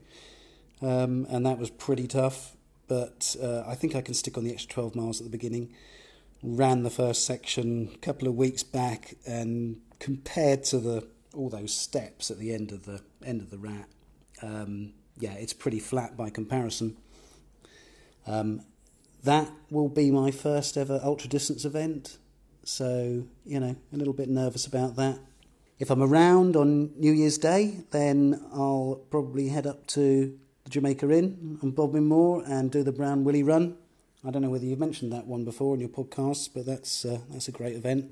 um, 0.82 1.26
and 1.30 1.46
that 1.46 1.58
was 1.58 1.70
pretty 1.70 2.08
tough. 2.08 2.56
But 2.88 3.36
uh, 3.42 3.64
I 3.66 3.76
think 3.76 3.96
I 3.96 4.02
can 4.02 4.14
stick 4.14 4.38
on 4.38 4.44
the 4.44 4.52
extra 4.52 4.74
12 4.74 4.96
miles 4.96 5.22
at 5.22 5.26
the 5.26 5.32
beginning. 5.32 5.74
Ran 6.44 6.84
the 6.84 6.90
first 6.90 7.26
section 7.26 7.90
a 7.94 7.98
couple 8.00 8.28
of 8.28 8.36
weeks 8.36 8.64
back, 8.64 9.16
and 9.26 9.80
compared 10.00 10.64
to 10.66 10.80
the 10.80 11.08
all 11.34 11.50
those 11.50 11.74
steps 11.74 12.30
at 12.30 12.38
the 12.40 12.54
end 12.54 12.74
of 12.74 12.86
the 12.86 13.02
end 13.26 13.42
of 13.42 13.50
the 13.50 13.58
rat, 13.58 13.88
um, 14.42 14.92
yeah, 15.20 15.34
it's 15.34 15.54
pretty 15.54 15.80
flat 15.80 16.18
by 16.18 16.30
comparison. 16.30 16.98
Um, 18.28 18.66
that 19.24 19.50
will 19.70 19.90
be 19.90 20.12
my 20.12 20.32
first 20.32 20.78
ever 20.78 21.00
ultra 21.04 21.30
distance 21.30 21.66
event, 21.66 22.18
so 22.64 23.26
you 23.46 23.60
know 23.60 23.76
a 23.94 23.98
little 23.98 24.14
bit 24.14 24.30
nervous 24.30 24.66
about 24.66 24.96
that. 24.96 25.20
If 25.80 25.90
I'm 25.90 26.04
around 26.04 26.56
on 26.56 26.92
New 26.98 27.12
Year's 27.12 27.38
Day, 27.38 27.78
then 27.90 28.40
I'll 28.54 29.02
probably 29.10 29.48
head 29.50 29.66
up 29.66 29.88
to 29.88 30.38
the 30.64 30.70
Jamaica 30.70 31.10
Inn 31.10 31.58
and 31.62 31.76
Bodmin 31.76 32.44
and 32.48 32.72
do 32.72 32.84
the 32.84 32.92
Brown 32.92 33.24
Willie 33.24 33.44
Run. 33.44 33.78
I 34.24 34.30
don't 34.30 34.44
know 34.44 34.52
whether 34.52 34.66
you've 34.66 34.80
mentioned 34.80 35.12
that 35.12 35.26
one 35.26 35.44
before 35.44 35.74
in 35.74 35.80
your 35.80 35.90
podcasts, 35.90 36.48
but 36.54 36.66
that's 36.66 37.06
uh, 37.06 37.20
that's 37.32 37.48
a 37.48 37.52
great 37.52 37.76
event. 37.76 38.12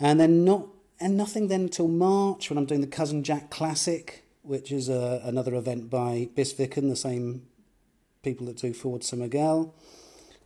And 0.00 0.18
then 0.18 0.44
not 0.44 0.68
and 0.98 1.16
nothing 1.16 1.48
then 1.48 1.62
until 1.62 1.88
March 1.88 2.48
when 2.48 2.56
I'm 2.56 2.64
doing 2.64 2.80
the 2.80 2.86
Cousin 2.86 3.22
Jack 3.22 3.50
Classic, 3.50 4.24
which 4.42 4.72
is 4.72 4.88
uh, 4.88 5.20
another 5.24 5.54
event 5.54 5.90
by 5.90 6.28
Bys 6.34 6.54
Vyken, 6.54 6.88
the 6.88 6.96
same 6.96 7.42
people 8.22 8.46
that 8.46 8.56
do 8.56 8.72
to 8.72 9.16
Miguel. 9.16 9.74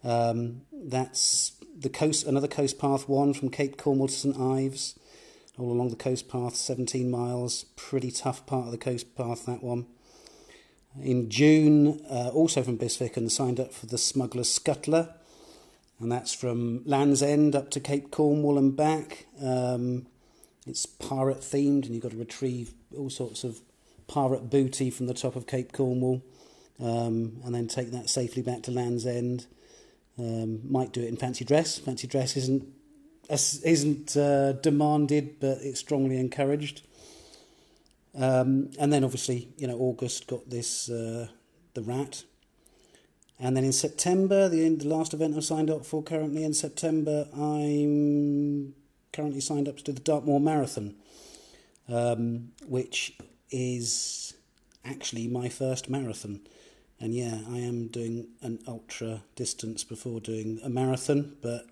Um, 0.04 0.62
that's 0.72 1.52
the 1.78 1.88
coast, 1.88 2.26
another 2.26 2.48
coast 2.48 2.78
path 2.78 3.08
one 3.08 3.34
from 3.34 3.50
Cape 3.50 3.76
Cornwall 3.76 4.08
to 4.08 4.14
St 4.14 4.38
Ives 4.38 4.98
all 5.58 5.72
along 5.72 5.88
the 5.88 5.96
coast 5.96 6.28
path, 6.28 6.54
17 6.54 7.10
miles, 7.10 7.64
pretty 7.76 8.10
tough 8.10 8.44
part 8.46 8.66
of 8.66 8.72
the 8.72 8.78
coast 8.78 9.14
path, 9.16 9.46
that 9.46 9.62
one. 9.62 9.86
In 11.00 11.30
June, 11.30 12.00
uh, 12.10 12.30
also 12.32 12.62
from 12.62 12.76
Bys 12.76 12.96
Vyken, 12.96 13.30
signed 13.30 13.60
up 13.60 13.72
for 13.72 13.86
the 13.86 13.96
Smuggler's 13.96 14.58
Scuttler, 14.58 15.14
and 15.98 16.12
that's 16.12 16.34
from 16.34 16.82
Land's 16.84 17.22
End 17.22 17.54
up 17.56 17.70
to 17.70 17.80
Cape 17.80 18.10
Cornwall 18.10 18.58
and 18.58 18.76
back. 18.76 19.26
Um, 19.42 20.06
it's 20.66 20.84
pirate 20.84 21.40
themed, 21.40 21.84
and 21.84 21.94
you've 21.94 22.02
got 22.02 22.12
to 22.12 22.18
retrieve 22.18 22.74
all 22.96 23.10
sorts 23.10 23.44
of 23.44 23.60
pirate 24.08 24.50
booty 24.50 24.90
from 24.90 25.06
the 25.06 25.14
top 25.14 25.36
of 25.36 25.46
Cape 25.46 25.72
Cornwall, 25.72 26.22
um, 26.80 27.40
and 27.44 27.54
then 27.54 27.68
take 27.68 27.90
that 27.92 28.10
safely 28.10 28.42
back 28.42 28.62
to 28.64 28.70
Land's 28.70 29.06
End. 29.06 29.46
Um, 30.18 30.60
might 30.70 30.92
do 30.92 31.02
it 31.02 31.08
in 31.08 31.16
fancy 31.16 31.44
dress. 31.44 31.78
Fancy 31.78 32.06
dress 32.06 32.36
isn't 32.36 32.64
isn't 33.28 34.16
uh, 34.16 34.52
demanded, 34.52 35.40
but 35.40 35.58
it's 35.60 35.80
strongly 35.80 36.18
encouraged. 36.18 36.82
Um, 38.14 38.70
and 38.78 38.92
then 38.92 39.04
obviously, 39.04 39.48
you 39.58 39.66
know, 39.66 39.76
August 39.78 40.26
got 40.26 40.48
this 40.48 40.88
uh, 40.88 41.28
the 41.74 41.82
rat, 41.82 42.24
and 43.38 43.56
then 43.56 43.64
in 43.64 43.72
September, 43.72 44.48
the, 44.48 44.68
the 44.70 44.88
last 44.88 45.12
event 45.12 45.36
I've 45.36 45.44
signed 45.44 45.70
up 45.70 45.84
for 45.84 46.02
currently 46.02 46.44
in 46.44 46.54
September, 46.54 47.28
I'm 47.34 48.74
currently 49.12 49.40
signed 49.40 49.68
up 49.68 49.76
to 49.78 49.84
do 49.84 49.92
the 49.92 50.00
Dartmoor 50.00 50.40
Marathon, 50.40 50.94
um, 51.88 52.52
which 52.66 53.18
is 53.50 54.34
actually 54.84 55.28
my 55.28 55.48
first 55.48 55.90
marathon. 55.90 56.40
And 57.00 57.14
yeah, 57.14 57.40
I 57.50 57.58
am 57.58 57.88
doing 57.88 58.28
an 58.42 58.58
ultra 58.66 59.22
distance 59.34 59.84
before 59.84 60.20
doing 60.20 60.60
a 60.64 60.70
marathon, 60.70 61.36
but 61.42 61.66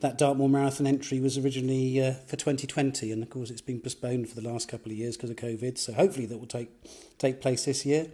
that 0.00 0.18
Dartmoor 0.18 0.48
Marathon 0.48 0.86
entry 0.86 1.20
was 1.20 1.38
originally 1.38 2.00
uh, 2.02 2.14
for 2.26 2.36
2020, 2.36 3.12
and 3.12 3.22
of 3.22 3.30
course 3.30 3.50
it's 3.50 3.60
been 3.60 3.80
postponed 3.80 4.28
for 4.28 4.34
the 4.34 4.46
last 4.46 4.68
couple 4.68 4.90
of 4.90 4.98
years 4.98 5.16
because 5.16 5.30
of 5.30 5.36
COVID. 5.36 5.78
So 5.78 5.92
hopefully 5.92 6.26
that 6.26 6.38
will 6.38 6.46
take 6.46 6.70
take 7.18 7.40
place 7.40 7.64
this 7.64 7.86
year, 7.86 8.08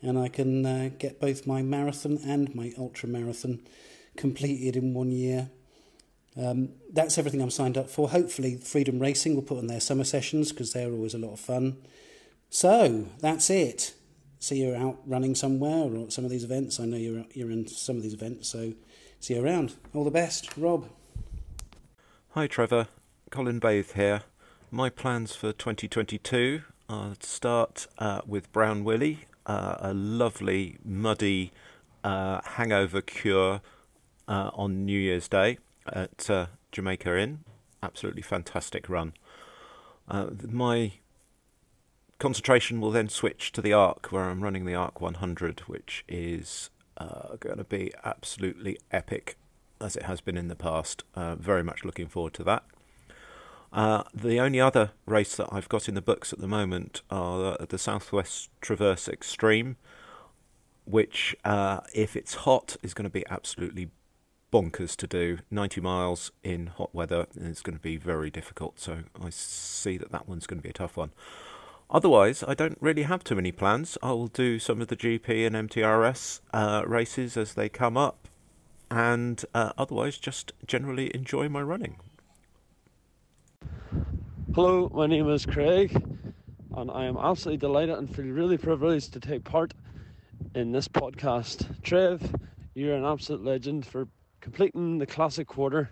and 0.00 0.18
I 0.18 0.28
can 0.28 0.64
uh, 0.64 0.90
get 0.98 1.20
both 1.20 1.46
my 1.46 1.62
marathon 1.62 2.18
and 2.24 2.54
my 2.54 2.72
ultra 2.78 3.08
marathon 3.08 3.60
completed 4.16 4.76
in 4.76 4.94
one 4.94 5.10
year. 5.10 5.50
Um, 6.36 6.70
that's 6.92 7.18
everything 7.18 7.42
I'm 7.42 7.50
signed 7.50 7.76
up 7.76 7.90
for. 7.90 8.08
Hopefully, 8.08 8.56
Freedom 8.56 8.98
Racing 9.00 9.34
will 9.34 9.42
put 9.42 9.58
on 9.58 9.66
their 9.66 9.80
summer 9.80 10.04
sessions 10.04 10.52
because 10.52 10.72
they're 10.72 10.90
always 10.90 11.14
a 11.14 11.18
lot 11.18 11.32
of 11.32 11.40
fun. 11.40 11.76
So 12.50 13.06
that's 13.20 13.50
it. 13.50 13.94
See 14.44 14.62
you 14.62 14.74
out 14.74 14.98
running 15.06 15.34
somewhere 15.34 15.90
or 15.90 16.10
some 16.10 16.26
of 16.26 16.30
these 16.30 16.44
events. 16.44 16.78
I 16.78 16.84
know 16.84 16.98
you're 16.98 17.24
you're 17.32 17.50
in 17.50 17.66
some 17.66 17.96
of 17.96 18.02
these 18.02 18.12
events, 18.12 18.46
so 18.46 18.74
see 19.18 19.36
you 19.36 19.42
around. 19.42 19.72
All 19.94 20.04
the 20.04 20.10
best, 20.10 20.54
Rob. 20.58 20.86
Hi 22.32 22.46
Trevor, 22.46 22.88
Colin 23.30 23.58
Baith 23.58 23.94
here. 23.94 24.24
My 24.70 24.90
plans 24.90 25.34
for 25.34 25.54
2022 25.54 26.60
are 26.90 27.14
start 27.20 27.86
uh, 27.98 28.20
with 28.26 28.52
Brown 28.52 28.84
Willie, 28.84 29.20
uh, 29.46 29.76
a 29.78 29.94
lovely 29.94 30.76
muddy 30.84 31.50
uh, 32.04 32.42
hangover 32.44 33.00
cure 33.00 33.62
uh, 34.28 34.50
on 34.52 34.84
New 34.84 35.00
Year's 35.00 35.26
Day 35.26 35.56
at 35.90 36.28
uh, 36.28 36.46
Jamaica 36.70 37.18
Inn. 37.18 37.44
Absolutely 37.82 38.20
fantastic 38.20 38.90
run. 38.90 39.14
Uh, 40.06 40.26
my 40.46 40.92
concentration 42.18 42.80
will 42.80 42.90
then 42.90 43.08
switch 43.08 43.52
to 43.52 43.62
the 43.62 43.72
Arc, 43.72 44.12
where 44.12 44.24
I'm 44.24 44.42
running 44.42 44.64
the 44.64 44.74
Arc 44.74 45.00
100, 45.00 45.60
which 45.60 46.04
is 46.08 46.70
going 47.40 47.58
to 47.58 47.64
be 47.64 47.92
absolutely 48.04 48.78
epic 48.90 49.36
as 49.80 49.96
it 49.96 50.04
has 50.04 50.20
been 50.20 50.36
in 50.36 50.48
the 50.48 50.56
past. 50.56 51.04
Uh, 51.14 51.34
very 51.34 51.62
much 51.62 51.84
looking 51.84 52.08
forward 52.08 52.34
to 52.34 52.44
that. 52.44 52.64
Uh, 53.72 54.04
the 54.14 54.38
only 54.38 54.60
other 54.60 54.92
race 55.04 55.34
that 55.36 55.48
I've 55.50 55.68
got 55.68 55.88
in 55.88 55.94
the 55.94 56.02
books 56.02 56.32
at 56.32 56.38
the 56.38 56.46
moment 56.46 57.02
are 57.10 57.56
the, 57.58 57.66
the 57.66 57.78
Southwest 57.78 58.48
Traverse 58.60 59.08
Extreme, 59.08 59.76
which, 60.84 61.34
uh, 61.44 61.80
if 61.92 62.14
it's 62.14 62.34
hot, 62.34 62.76
is 62.82 62.94
going 62.94 63.04
to 63.04 63.10
be 63.10 63.24
absolutely 63.28 63.90
bonkers 64.52 64.94
to 64.96 65.08
do. 65.08 65.38
90 65.50 65.80
miles 65.80 66.30
in 66.44 66.68
hot 66.68 66.94
weather 66.94 67.26
is 67.34 67.62
going 67.62 67.76
to 67.76 67.82
be 67.82 67.96
very 67.96 68.30
difficult, 68.30 68.78
so 68.78 68.98
I 69.20 69.30
see 69.30 69.98
that 69.98 70.12
that 70.12 70.28
one's 70.28 70.46
going 70.46 70.58
to 70.58 70.62
be 70.62 70.70
a 70.70 70.74
tough 70.74 70.96
one. 70.96 71.10
Otherwise, 71.90 72.42
I 72.42 72.54
don't 72.54 72.78
really 72.80 73.02
have 73.02 73.22
too 73.22 73.34
many 73.34 73.52
plans. 73.52 73.98
I 74.02 74.12
will 74.12 74.28
do 74.28 74.58
some 74.58 74.80
of 74.80 74.88
the 74.88 74.96
GP 74.96 75.46
and 75.46 75.68
MTRS 75.68 76.40
uh, 76.52 76.82
races 76.86 77.36
as 77.36 77.54
they 77.54 77.68
come 77.68 77.96
up 77.96 78.28
and 78.90 79.44
uh, 79.54 79.72
otherwise 79.76 80.18
just 80.18 80.52
generally 80.66 81.10
enjoy 81.14 81.48
my 81.48 81.60
running. 81.60 81.96
Hello, 84.54 84.88
my 84.94 85.06
name 85.06 85.28
is 85.28 85.44
Craig, 85.44 86.00
and 86.76 86.90
I 86.90 87.06
am 87.06 87.16
absolutely 87.16 87.58
delighted 87.58 87.98
and 87.98 88.14
feel 88.14 88.26
really 88.26 88.56
privileged 88.56 89.12
to 89.14 89.20
take 89.20 89.42
part 89.42 89.74
in 90.54 90.70
this 90.70 90.86
podcast. 90.86 91.82
Trev, 91.82 92.34
you're 92.74 92.94
an 92.94 93.04
absolute 93.04 93.44
legend 93.44 93.84
for 93.84 94.06
completing 94.40 94.98
the 94.98 95.06
classic 95.06 95.48
quarter 95.48 95.90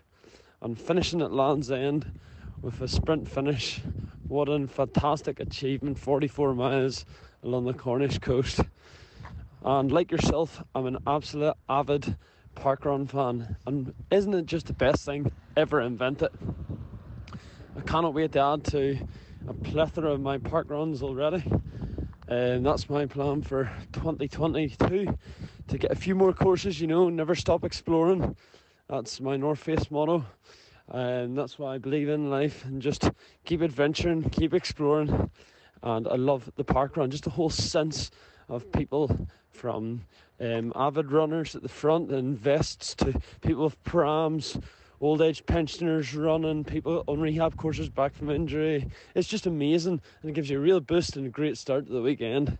and 0.60 0.78
finishing 0.78 1.22
at 1.22 1.32
Land's 1.32 1.72
End 1.72 2.20
with 2.60 2.80
a 2.80 2.86
sprint 2.86 3.28
finish. 3.28 3.80
What 4.32 4.48
a 4.48 4.66
fantastic 4.66 5.40
achievement! 5.40 5.98
44 5.98 6.54
miles 6.54 7.04
along 7.42 7.66
the 7.66 7.74
Cornish 7.74 8.18
coast. 8.18 8.60
And 9.62 9.92
like 9.92 10.10
yourself, 10.10 10.62
I'm 10.74 10.86
an 10.86 10.96
absolute 11.06 11.54
avid 11.68 12.16
parkrun 12.56 13.10
fan, 13.10 13.56
and 13.66 13.92
isn't 14.10 14.32
it 14.32 14.46
just 14.46 14.68
the 14.68 14.72
best 14.72 15.04
thing 15.04 15.30
ever 15.54 15.82
invented? 15.82 16.30
I 17.76 17.82
cannot 17.82 18.14
wait 18.14 18.32
to 18.32 18.40
add 18.40 18.64
to 18.68 19.06
a 19.46 19.52
plethora 19.52 20.12
of 20.12 20.22
my 20.22 20.38
park 20.38 20.70
runs 20.70 21.02
already. 21.02 21.44
And 22.26 22.64
that's 22.64 22.88
my 22.88 23.04
plan 23.04 23.42
for 23.42 23.70
2022 23.92 25.14
to 25.68 25.78
get 25.78 25.90
a 25.90 25.94
few 25.94 26.14
more 26.14 26.32
courses, 26.32 26.80
you 26.80 26.86
know, 26.86 27.10
never 27.10 27.34
stop 27.34 27.64
exploring. 27.64 28.34
That's 28.88 29.20
my 29.20 29.36
North 29.36 29.58
Face 29.58 29.90
motto. 29.90 30.24
And 30.92 31.36
that's 31.38 31.58
what 31.58 31.68
I 31.68 31.78
believe 31.78 32.10
in 32.10 32.28
life 32.28 32.66
and 32.66 32.82
just 32.82 33.10
keep 33.46 33.62
adventuring, 33.62 34.28
keep 34.28 34.52
exploring. 34.52 35.30
And 35.82 36.06
I 36.06 36.16
love 36.16 36.52
the 36.56 36.64
park 36.64 36.98
run, 36.98 37.10
just 37.10 37.24
the 37.24 37.30
whole 37.30 37.48
sense 37.48 38.10
of 38.50 38.70
people 38.72 39.26
from 39.48 40.02
um, 40.38 40.70
avid 40.76 41.10
runners 41.10 41.56
at 41.56 41.62
the 41.62 41.68
front 41.68 42.10
and 42.10 42.38
vests 42.38 42.94
to 42.96 43.18
people 43.40 43.64
with 43.64 43.82
prams, 43.84 44.58
old 45.00 45.22
age 45.22 45.46
pensioners 45.46 46.14
running, 46.14 46.62
people 46.62 47.04
on 47.08 47.20
rehab 47.20 47.56
courses 47.56 47.88
back 47.88 48.14
from 48.14 48.28
injury. 48.28 48.86
It's 49.14 49.28
just 49.28 49.46
amazing 49.46 49.98
and 50.20 50.30
it 50.30 50.34
gives 50.34 50.50
you 50.50 50.58
a 50.58 50.60
real 50.60 50.80
boost 50.80 51.16
and 51.16 51.26
a 51.26 51.30
great 51.30 51.56
start 51.56 51.86
to 51.86 51.92
the 51.92 52.02
weekend. 52.02 52.58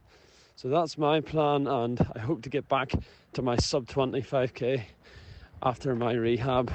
So 0.57 0.69
that's 0.69 0.97
my 0.97 1.21
plan, 1.21 1.67
and 1.67 2.01
I 2.15 2.21
hope 2.21 2.43
to 2.43 2.51
get 2.51 2.69
back 2.69 2.93
to 3.35 3.43
my 3.43 3.57
sub 3.57 3.87
25k 3.87 4.83
after 5.63 5.95
my 5.95 6.13
rehab. 6.13 6.73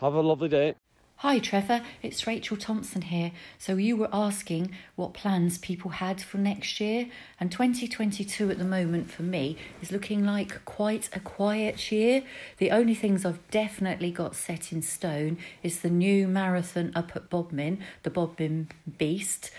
Have 0.00 0.14
a 0.14 0.22
lovely 0.22 0.48
day. 0.48 0.76
Hi 1.16 1.38
Trevor, 1.38 1.82
it's 2.00 2.26
Rachel 2.26 2.56
Thompson 2.56 3.02
here. 3.02 3.32
So 3.58 3.76
you 3.76 3.98
were 3.98 4.08
asking 4.10 4.74
what 4.96 5.12
plans 5.12 5.58
people 5.58 5.90
had 5.90 6.22
for 6.22 6.38
next 6.38 6.80
year, 6.80 7.10
and 7.38 7.52
2022 7.52 8.50
at 8.50 8.56
the 8.56 8.64
moment 8.64 9.10
for 9.10 9.22
me 9.22 9.58
is 9.82 9.92
looking 9.92 10.24
like 10.24 10.64
quite 10.64 11.10
a 11.12 11.20
quiet 11.20 11.92
year. 11.92 12.22
The 12.56 12.70
only 12.70 12.94
things 12.94 13.26
I've 13.26 13.46
definitely 13.50 14.10
got 14.10 14.34
set 14.34 14.72
in 14.72 14.80
stone 14.80 15.36
is 15.62 15.80
the 15.80 15.90
new 15.90 16.26
marathon 16.26 16.92
up 16.94 17.14
at 17.14 17.28
Bodmin, 17.28 17.80
the 18.02 18.08
Bodmin 18.08 18.70
Beast, 18.96 19.50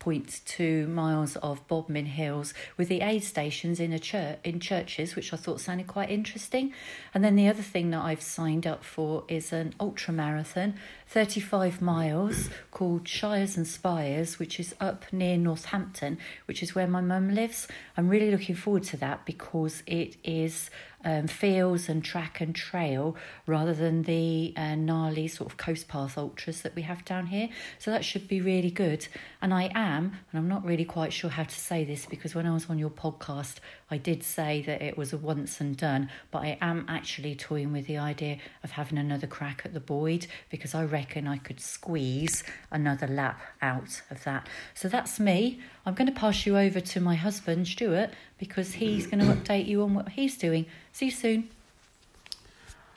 26.2 0.00 0.88
miles 0.88 1.36
of 1.36 1.66
Bodmin 1.66 2.06
Hills 2.06 2.54
with 2.76 2.88
the 2.88 3.00
aid 3.00 3.24
stations 3.24 3.80
in 3.80 3.92
a 3.92 3.98
church 3.98 4.38
in 4.44 4.60
churches, 4.60 5.16
which 5.16 5.32
I 5.32 5.36
thought 5.36 5.60
sounded 5.60 5.86
quite 5.86 6.10
interesting. 6.10 6.72
And 7.12 7.24
then 7.24 7.36
the 7.36 7.48
other 7.48 7.62
thing 7.62 7.90
that 7.90 8.02
I've 8.02 8.22
signed 8.22 8.66
up 8.66 8.84
for 8.84 9.24
is 9.28 9.52
an 9.52 9.74
ultra 9.80 10.14
marathon, 10.14 10.74
35 11.08 11.82
miles, 11.82 12.48
called 12.70 13.08
Shires 13.08 13.56
and 13.56 13.66
Spires, 13.66 14.38
which 14.38 14.60
is 14.60 14.74
up 14.80 15.04
near 15.12 15.36
Northampton, 15.36 16.18
which 16.46 16.62
is 16.62 16.74
where 16.74 16.86
my 16.86 17.00
mum 17.00 17.34
lives. 17.34 17.66
I'm 17.96 18.08
really 18.08 18.30
looking 18.30 18.54
forward 18.54 18.84
to 18.84 18.96
that 18.98 19.26
because 19.26 19.82
it 19.86 20.16
is 20.22 20.70
um, 21.04 21.26
fields 21.26 21.88
and 21.88 22.04
track 22.04 22.40
and 22.40 22.54
trail 22.54 23.16
rather 23.46 23.72
than 23.72 24.02
the 24.02 24.52
uh, 24.56 24.74
gnarly 24.74 25.28
sort 25.28 25.50
of 25.50 25.56
coast 25.56 25.88
path 25.88 26.18
ultras 26.18 26.62
that 26.62 26.74
we 26.74 26.82
have 26.82 27.04
down 27.04 27.26
here. 27.26 27.48
So 27.78 27.90
that 27.90 28.04
should 28.04 28.28
be 28.28 28.40
really 28.40 28.70
good. 28.70 29.06
And 29.40 29.54
I 29.54 29.70
am, 29.74 30.16
and 30.30 30.38
I'm 30.38 30.48
not 30.48 30.64
really 30.64 30.84
quite 30.84 31.12
sure 31.12 31.30
how 31.30 31.44
to 31.44 31.54
say 31.54 31.84
this 31.84 32.06
because 32.06 32.34
when 32.34 32.46
I 32.46 32.52
was 32.52 32.68
on 32.68 32.78
your 32.78 32.90
podcast, 32.90 33.56
I 33.90 33.96
did 33.96 34.22
say 34.22 34.62
that 34.62 34.82
it 34.82 34.98
was 34.98 35.12
a 35.12 35.16
once 35.16 35.60
and 35.60 35.76
done, 35.76 36.10
but 36.30 36.40
I 36.40 36.58
am 36.60 36.84
actually 36.88 37.34
toying 37.34 37.72
with 37.72 37.86
the 37.86 37.98
idea 37.98 38.38
of 38.62 38.72
having 38.72 38.98
another 38.98 39.26
crack 39.26 39.62
at 39.64 39.72
the 39.72 39.80
Boyd 39.80 40.26
because 40.50 40.74
I 40.74 40.84
reckon 40.84 41.26
I 41.26 41.38
could 41.38 41.60
squeeze 41.60 42.42
another 42.70 43.06
lap 43.06 43.40
out 43.62 44.02
of 44.10 44.24
that. 44.24 44.48
So 44.74 44.88
that's 44.88 45.18
me. 45.18 45.60
I'm 45.86 45.94
going 45.94 46.06
to 46.06 46.12
pass 46.12 46.44
you 46.44 46.58
over 46.58 46.80
to 46.80 47.00
my 47.00 47.14
husband, 47.14 47.66
Stuart, 47.66 48.10
because 48.38 48.74
he's 48.74 49.06
going 49.06 49.20
to 49.20 49.26
update 49.34 49.66
you 49.66 49.82
on 49.82 49.94
what 49.94 50.10
he's 50.10 50.36
doing. 50.36 50.66
See 50.92 51.06
you 51.06 51.10
soon. 51.10 51.48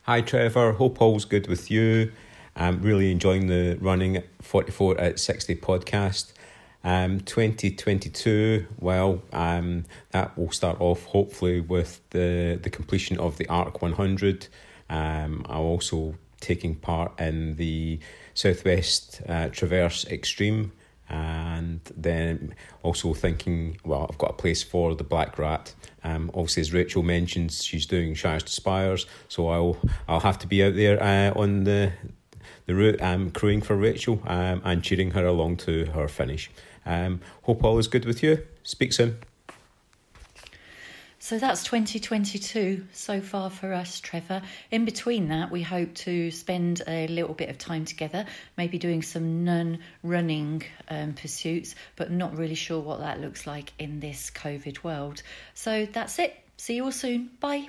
Hi, 0.03 0.21
Trevor. 0.21 0.74
Hope 0.74 1.01
all's 1.01 1.25
good 1.25 1.48
with 1.48 1.69
you. 1.69 2.12
I'm 2.55 2.81
really 2.81 3.12
enjoying 3.12 3.48
the 3.48 3.77
running 3.79 4.24
44 4.41 5.00
at 5.00 5.19
60 5.19 5.55
podcast. 5.57 6.33
Um, 6.83 7.20
2022, 7.22 8.65
well, 8.79 9.22
um, 9.31 9.85
that 10.09 10.35
will 10.35 10.51
start 10.51 10.81
off 10.81 11.05
hopefully 11.05 11.61
with 11.61 12.01
the, 12.09 12.59
the 12.61 12.70
completion 12.70 13.20
of 13.20 13.37
the 13.37 13.48
ARC 13.48 13.81
100. 13.81 14.48
Um, 14.89 15.46
I'm 15.48 15.59
also 15.59 16.15
taking 16.39 16.75
part 16.75 17.20
in 17.20 17.55
the 17.57 18.00
Southwest 18.33 19.22
uh, 19.29 19.50
Traverse 19.50 20.05
Extreme 20.07 20.72
and 21.11 21.81
then 21.95 22.55
also 22.83 23.13
thinking, 23.13 23.77
well, 23.83 24.07
I've 24.09 24.17
got 24.17 24.31
a 24.31 24.33
place 24.33 24.63
for 24.63 24.95
the 24.95 25.03
Black 25.03 25.37
Rat. 25.37 25.75
Um, 26.03 26.31
obviously, 26.33 26.61
as 26.61 26.74
Rachel 26.74 27.03
mentions, 27.03 27.63
she's 27.63 27.85
doing 27.85 28.15
Shires 28.15 28.43
to 28.43 28.51
Spires, 28.51 29.05
so 29.27 29.50
I'll 29.50 29.77
I'll 30.07 30.21
have 30.21 30.39
to 30.39 30.47
be 30.47 30.63
out 30.63 30.75
there 30.75 31.01
uh, 31.03 31.33
on 31.39 31.65
the 31.65 31.91
the 32.65 32.75
route, 32.75 33.01
um, 33.01 33.31
crewing 33.31 33.61
for 33.61 33.75
Rachel 33.75 34.21
um, 34.25 34.61
and 34.63 34.83
cheering 34.83 35.11
her 35.11 35.25
along 35.25 35.57
to 35.57 35.85
her 35.87 36.07
finish. 36.07 36.50
Um, 36.85 37.19
hope 37.43 37.63
all 37.63 37.77
is 37.77 37.87
good 37.87 38.05
with 38.05 38.24
you. 38.24 38.47
Speak 38.63 38.93
soon. 38.93 39.17
So 41.24 41.38
that's 41.38 41.64
2022 41.66 42.88
so 42.94 43.22
far 43.22 43.51
for 43.51 43.74
us, 43.74 44.00
Trevor. 44.00 44.42
In 44.72 44.86
between 44.86 45.27
that, 45.27 45.51
we 45.51 45.62
hope 45.62 45.94
to 45.94 46.31
spend 46.31 46.81
a 46.88 47.05
little 47.10 47.36
bit 47.36 47.48
of 47.48 47.60
time 47.60 47.86
together, 47.86 48.25
maybe 48.57 48.79
doing 48.79 49.03
some 49.03 49.44
non 49.44 49.77
running 50.01 50.64
um, 50.90 51.14
pursuits, 51.14 51.75
but 51.96 52.10
not 52.10 52.36
really 52.36 52.55
sure 52.55 52.79
what 52.79 53.01
that 53.01 53.22
looks 53.22 53.46
like 53.46 53.72
in 53.77 54.00
this 54.00 54.31
COVID 54.31 54.84
world. 54.84 55.22
So 55.53 55.86
that's 55.86 56.18
it. 56.18 56.36
See 56.57 56.77
you 56.77 56.86
all 56.86 56.92
soon. 56.92 57.29
Bye. 57.40 57.68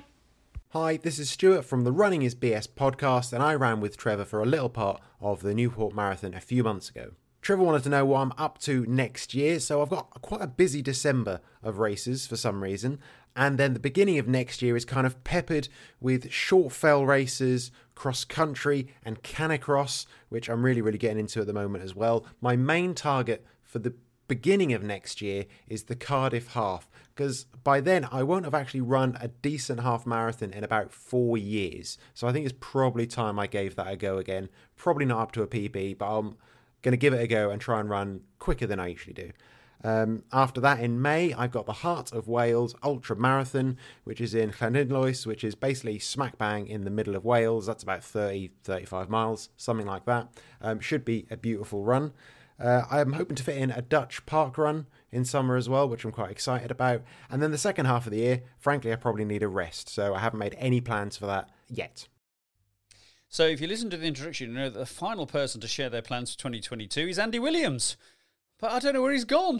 Hi, 0.69 0.97
this 0.97 1.19
is 1.19 1.29
Stuart 1.29 1.63
from 1.63 1.83
the 1.83 1.91
Running 1.91 2.23
is 2.23 2.33
BS 2.33 2.67
podcast, 2.67 3.33
and 3.33 3.43
I 3.43 3.53
ran 3.53 3.81
with 3.81 3.97
Trevor 3.97 4.25
for 4.25 4.41
a 4.41 4.47
little 4.47 4.67
part 4.67 4.99
of 5.21 5.43
the 5.43 5.53
Newport 5.53 5.93
Marathon 5.93 6.33
a 6.33 6.41
few 6.41 6.63
months 6.63 6.89
ago. 6.89 7.11
Trevor 7.43 7.63
wanted 7.63 7.83
to 7.83 7.89
know 7.89 8.05
what 8.05 8.21
I'm 8.21 8.31
up 8.37 8.57
to 8.59 8.85
next 8.87 9.33
year, 9.33 9.59
so 9.59 9.81
I've 9.81 9.89
got 9.89 10.21
quite 10.21 10.41
a 10.41 10.47
busy 10.47 10.81
December 10.81 11.41
of 11.61 11.77
races 11.77 12.25
for 12.25 12.37
some 12.37 12.63
reason. 12.63 12.99
And 13.35 13.57
then 13.57 13.73
the 13.73 13.79
beginning 13.79 14.19
of 14.19 14.27
next 14.27 14.61
year 14.61 14.75
is 14.75 14.85
kind 14.85 15.07
of 15.07 15.23
peppered 15.23 15.67
with 15.99 16.31
short 16.31 16.71
fell 16.71 17.05
races, 17.05 17.71
cross 17.95 18.25
country, 18.25 18.87
and 19.03 19.23
canicross, 19.23 20.05
which 20.29 20.49
I'm 20.49 20.63
really, 20.63 20.81
really 20.81 20.97
getting 20.97 21.19
into 21.19 21.41
at 21.41 21.47
the 21.47 21.53
moment 21.53 21.83
as 21.83 21.95
well. 21.95 22.25
My 22.41 22.55
main 22.55 22.93
target 22.93 23.45
for 23.63 23.79
the 23.79 23.95
beginning 24.27 24.73
of 24.73 24.83
next 24.83 25.21
year 25.21 25.45
is 25.67 25.83
the 25.83 25.95
Cardiff 25.95 26.49
half, 26.49 26.89
because 27.13 27.45
by 27.63 27.81
then 27.81 28.07
I 28.11 28.23
won't 28.23 28.45
have 28.45 28.53
actually 28.53 28.81
run 28.81 29.17
a 29.19 29.27
decent 29.27 29.81
half 29.81 30.05
marathon 30.05 30.51
in 30.53 30.63
about 30.63 30.91
four 30.91 31.37
years. 31.37 31.97
So 32.13 32.27
I 32.27 32.31
think 32.31 32.45
it's 32.45 32.57
probably 32.59 33.07
time 33.07 33.39
I 33.39 33.47
gave 33.47 33.75
that 33.75 33.91
a 33.91 33.95
go 33.95 34.17
again. 34.17 34.49
Probably 34.75 35.05
not 35.05 35.21
up 35.21 35.31
to 35.33 35.41
a 35.41 35.47
PB, 35.47 35.97
but 35.97 36.17
I'm 36.17 36.35
going 36.81 36.93
to 36.93 36.97
give 36.97 37.13
it 37.13 37.21
a 37.21 37.27
go 37.27 37.49
and 37.49 37.61
try 37.61 37.79
and 37.79 37.89
run 37.89 38.21
quicker 38.39 38.67
than 38.67 38.79
I 38.79 38.87
usually 38.87 39.13
do. 39.13 39.31
Um, 39.83 40.23
after 40.31 40.61
that, 40.61 40.79
in 40.79 41.01
May, 41.01 41.33
I've 41.33 41.51
got 41.51 41.65
the 41.65 41.73
Heart 41.73 42.13
of 42.13 42.27
Wales 42.27 42.73
Ultra 42.83 43.15
Marathon, 43.15 43.77
which 44.05 44.21
is 44.21 44.33
in 44.33 44.51
Llanidloes, 44.51 45.25
which 45.25 45.43
is 45.43 45.55
basically 45.55 45.99
smack 45.99 46.37
bang 46.37 46.67
in 46.67 46.85
the 46.85 46.89
middle 46.89 47.15
of 47.15 47.25
Wales. 47.25 47.65
That's 47.65 47.83
about 47.83 48.03
30, 48.03 48.51
35 48.63 49.09
miles, 49.09 49.49
something 49.57 49.87
like 49.87 50.05
that. 50.05 50.29
Um, 50.61 50.79
should 50.79 51.03
be 51.03 51.25
a 51.29 51.37
beautiful 51.37 51.83
run. 51.83 52.13
Uh, 52.59 52.83
I'm 52.89 53.13
hoping 53.13 53.35
to 53.35 53.43
fit 53.43 53.57
in 53.57 53.71
a 53.71 53.81
Dutch 53.81 54.25
park 54.25 54.57
run 54.57 54.85
in 55.11 55.25
summer 55.25 55.57
as 55.57 55.67
well, 55.67 55.89
which 55.89 56.05
I'm 56.05 56.11
quite 56.11 56.31
excited 56.31 56.71
about. 56.71 57.01
And 57.29 57.41
then 57.41 57.51
the 57.51 57.57
second 57.57 57.87
half 57.87 58.05
of 58.05 58.11
the 58.11 58.19
year, 58.19 58.43
frankly, 58.59 58.93
I 58.93 58.95
probably 58.95 59.25
need 59.25 59.43
a 59.43 59.47
rest, 59.47 59.89
so 59.89 60.13
I 60.13 60.19
haven't 60.19 60.39
made 60.39 60.55
any 60.57 60.79
plans 60.79 61.17
for 61.17 61.25
that 61.25 61.49
yet. 61.67 62.07
So, 63.27 63.47
if 63.47 63.59
you 63.59 63.67
listen 63.67 63.89
to 63.89 63.97
the 63.97 64.05
introduction, 64.05 64.49
you 64.49 64.55
know 64.55 64.69
that 64.69 64.77
the 64.77 64.85
final 64.85 65.25
person 65.25 65.59
to 65.61 65.67
share 65.67 65.89
their 65.89 66.03
plans 66.03 66.31
for 66.33 66.39
2022 66.39 67.01
is 67.01 67.17
Andy 67.17 67.39
Williams 67.39 67.97
but 68.63 68.71
I 68.71 68.79
don't 68.79 68.93
know 68.93 69.01
where 69.01 69.11
he's 69.11 69.25
gone. 69.25 69.59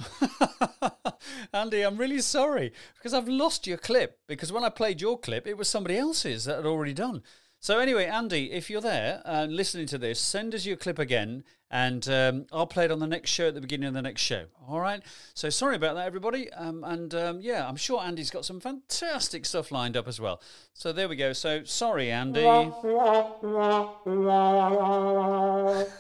Andy, 1.54 1.82
I'm 1.82 1.98
really 1.98 2.22
sorry 2.22 2.72
because 2.96 3.14
I've 3.14 3.28
lost 3.28 3.68
your 3.68 3.76
clip 3.76 4.18
because 4.28 4.50
when 4.50 4.64
I 4.64 4.70
played 4.70 5.02
your 5.02 5.20
clip, 5.20 5.46
it 5.46 5.58
was 5.58 5.68
somebody 5.68 5.98
else's 5.98 6.46
that 6.46 6.56
had 6.56 6.66
already 6.66 6.94
done. 6.94 7.22
So, 7.60 7.80
anyway, 7.80 8.06
Andy, 8.06 8.54
if 8.54 8.70
you're 8.70 8.80
there 8.80 9.22
and 9.26 9.54
listening 9.58 9.88
to 9.88 9.98
this, 9.98 10.22
send 10.22 10.56
us 10.56 10.66
your 10.66 10.78
clip 10.78 11.00
again 11.00 11.44
and 11.70 12.08
um, 12.08 12.46
I'll 12.54 12.66
play 12.66 12.86
it 12.86 12.92
on 12.92 13.00
the 13.00 13.08
next 13.08 13.32
show 13.32 13.50
at 13.50 13.56
the 13.56 13.60
beginning 13.60 13.90
of 13.90 13.94
the 13.94 14.02
next 14.02 14.22
show. 14.22 14.46
All 14.70 14.80
right. 14.80 15.04
So, 15.34 15.50
sorry 15.50 15.76
about 15.76 15.96
that, 15.96 16.08
everybody. 16.08 16.50
Um, 16.54 16.86
and 16.86 17.14
um, 17.14 17.42
yeah, 17.42 17.68
I'm 17.68 17.76
sure 17.76 18.02
Andy's 18.02 18.32
got 18.32 18.46
some 18.46 18.62
fantastic 18.62 19.46
stuff 19.46 19.70
lined 19.70 19.98
up 19.98 20.08
as 20.08 20.22
well. 20.22 20.42
So, 20.74 20.94
there 20.94 21.10
we 21.10 21.18
go. 21.18 21.34
So, 21.34 21.66
sorry, 21.66 22.10
Andy. 22.10 22.40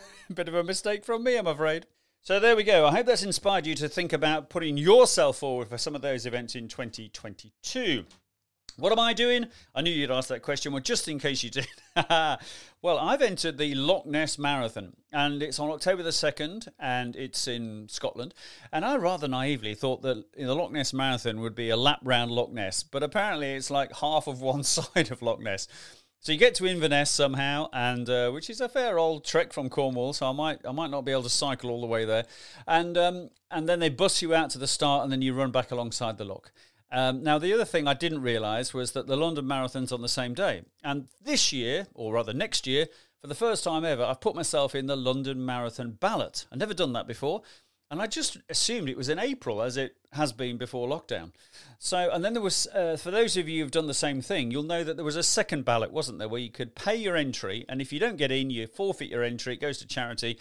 Bit 0.33 0.47
of 0.47 0.53
a 0.55 0.63
mistake 0.63 1.03
from 1.03 1.25
me, 1.25 1.35
I'm 1.35 1.47
afraid. 1.47 1.85
So 2.25 2.39
there 2.39 2.55
we 2.55 2.63
go. 2.63 2.87
I 2.87 2.91
hope 2.91 3.05
that's 3.05 3.23
inspired 3.23 3.67
you 3.67 3.75
to 3.75 3.89
think 3.89 4.13
about 4.13 4.47
putting 4.47 4.77
yourself 4.77 5.39
forward 5.39 5.67
for 5.67 5.77
some 5.77 5.93
of 5.93 6.01
those 6.01 6.25
events 6.25 6.55
in 6.55 6.69
2022. 6.69 8.05
What 8.77 8.93
am 8.93 8.99
I 8.99 9.11
doing? 9.11 9.47
I 9.75 9.81
knew 9.81 9.91
you'd 9.91 10.09
ask 10.09 10.29
that 10.29 10.41
question. 10.41 10.71
Well, 10.71 10.81
just 10.81 11.09
in 11.09 11.19
case 11.19 11.43
you 11.43 11.49
did. 11.49 11.67
well, 12.09 12.97
I've 12.97 13.21
entered 13.21 13.57
the 13.57 13.75
Loch 13.75 14.05
Ness 14.05 14.39
Marathon, 14.39 14.93
and 15.11 15.43
it's 15.43 15.59
on 15.59 15.69
October 15.69 16.01
the 16.01 16.11
2nd, 16.11 16.69
and 16.79 17.13
it's 17.17 17.45
in 17.45 17.89
Scotland. 17.89 18.33
And 18.71 18.85
I 18.85 18.95
rather 18.95 19.27
naively 19.27 19.75
thought 19.75 20.01
that 20.03 20.23
the 20.33 20.55
Loch 20.55 20.71
Ness 20.71 20.93
Marathon 20.93 21.41
would 21.41 21.55
be 21.55 21.71
a 21.71 21.77
lap 21.77 21.99
round 22.03 22.31
Loch 22.31 22.53
Ness, 22.53 22.83
but 22.83 23.03
apparently 23.03 23.51
it's 23.51 23.69
like 23.69 23.97
half 23.97 24.27
of 24.27 24.39
one 24.39 24.63
side 24.63 25.11
of 25.11 25.21
Loch 25.21 25.41
Ness. 25.41 25.67
So 26.23 26.31
you 26.31 26.37
get 26.37 26.55
to 26.55 26.65
Inverness 26.65 27.11
somehow, 27.11 27.67
and 27.73 28.09
uh, 28.09 28.31
which 28.31 28.49
is 28.49 28.61
a 28.61 28.69
fair 28.69 28.97
old 28.97 29.25
trek 29.25 29.51
from 29.51 29.69
Cornwall. 29.69 30.13
So 30.13 30.25
I 30.25 30.31
might 30.31 30.65
I 30.65 30.71
might 30.71 30.89
not 30.89 31.03
be 31.03 31.11
able 31.11 31.23
to 31.23 31.29
cycle 31.29 31.69
all 31.69 31.81
the 31.81 31.87
way 31.87 32.05
there, 32.05 32.23
and 32.65 32.97
um, 32.97 33.29
and 33.51 33.67
then 33.67 33.79
they 33.79 33.89
bus 33.89 34.21
you 34.21 34.33
out 34.33 34.49
to 34.51 34.57
the 34.57 34.65
start, 34.65 35.03
and 35.03 35.11
then 35.11 35.21
you 35.21 35.33
run 35.33 35.51
back 35.51 35.69
alongside 35.69 36.17
the 36.17 36.23
loch. 36.23 36.53
Um, 36.93 37.23
now, 37.23 37.39
the 37.39 37.51
other 37.51 37.65
thing 37.65 37.89
I 37.89 37.93
didn't 37.93 38.21
realise 38.21 38.73
was 38.73 38.93
that 38.93 39.07
the 39.07 39.17
London 39.17 39.45
Marathon's 39.45 39.91
on 39.91 40.01
the 40.01 40.07
same 40.07 40.33
day. 40.33 40.61
And 40.81 41.07
this 41.21 41.51
year, 41.51 41.87
or 41.93 42.13
rather 42.13 42.33
next 42.33 42.67
year, 42.67 42.85
for 43.19 43.27
the 43.27 43.35
first 43.35 43.63
time 43.65 43.83
ever, 43.83 44.03
I've 44.03 44.21
put 44.21 44.35
myself 44.35 44.75
in 44.75 44.85
the 44.85 44.95
London 44.95 45.45
Marathon 45.45 45.91
ballot. 45.91 46.45
I've 46.51 46.59
never 46.59 46.73
done 46.73 46.93
that 46.93 47.07
before. 47.07 47.41
And 47.93 48.01
I 48.01 48.07
just 48.07 48.39
assumed 48.49 48.89
it 48.89 48.97
was 48.97 49.07
in 49.07 49.19
April, 49.19 49.61
as 49.61 49.77
it 49.77 49.95
has 50.13 50.33
been 50.33 50.57
before 50.57 50.89
lockdown. 50.89 51.29
So, 51.77 52.09
and 52.11 52.25
then 52.25 52.33
there 52.33 52.41
was, 52.41 52.65
uh, 52.73 52.97
for 52.97 53.11
those 53.11 53.37
of 53.37 53.47
you 53.47 53.61
who've 53.61 53.69
done 53.69 53.85
the 53.85 53.93
same 53.93 54.19
thing, 54.19 54.49
you'll 54.49 54.63
know 54.63 54.83
that 54.83 54.95
there 54.95 55.05
was 55.05 55.15
a 55.15 55.21
second 55.21 55.63
ballot, 55.63 55.91
wasn't 55.91 56.17
there, 56.17 56.27
where 56.27 56.41
you 56.41 56.49
could 56.49 56.73
pay 56.73 56.95
your 56.95 57.15
entry, 57.15 57.65
and 57.69 57.81
if 57.81 57.93
you 57.93 57.99
don't 57.99 58.17
get 58.17 58.31
in, 58.31 58.49
you 58.49 58.65
forfeit 58.65 59.11
your 59.11 59.21
entry, 59.21 59.53
it 59.53 59.61
goes 59.61 59.77
to 59.77 59.85
charity, 59.85 60.39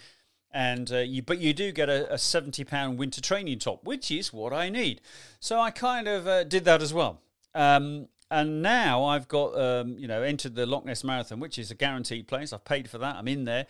and 0.49 0.91
uh, 0.91 0.97
you 0.97 1.21
but 1.21 1.37
you 1.37 1.53
do 1.53 1.71
get 1.71 1.89
a, 1.89 2.11
a 2.11 2.17
70 2.17 2.63
pound 2.63 2.97
winter 2.97 3.21
training 3.21 3.59
top 3.59 3.83
which 3.83 4.09
is 4.09 4.33
what 4.33 4.51
i 4.51 4.69
need. 4.69 5.01
So 5.39 5.59
i 5.59 5.69
kind 5.69 6.07
of 6.07 6.27
uh, 6.27 6.45
did 6.45 6.65
that 6.65 6.81
as 6.81 6.91
well. 6.91 7.21
Um, 7.53 8.07
and 8.31 8.63
now 8.63 9.03
i've 9.03 9.27
got 9.27 9.55
um, 9.59 9.97
you 9.99 10.07
know 10.07 10.23
entered 10.23 10.55
the 10.55 10.65
loch 10.65 10.85
ness 10.85 11.03
marathon 11.03 11.39
which 11.39 11.59
is 11.59 11.69
a 11.69 11.75
guaranteed 11.75 12.27
place. 12.27 12.51
I've 12.51 12.65
paid 12.65 12.89
for 12.89 12.97
that. 12.97 13.15
I'm 13.15 13.27
in 13.27 13.45
there 13.45 13.67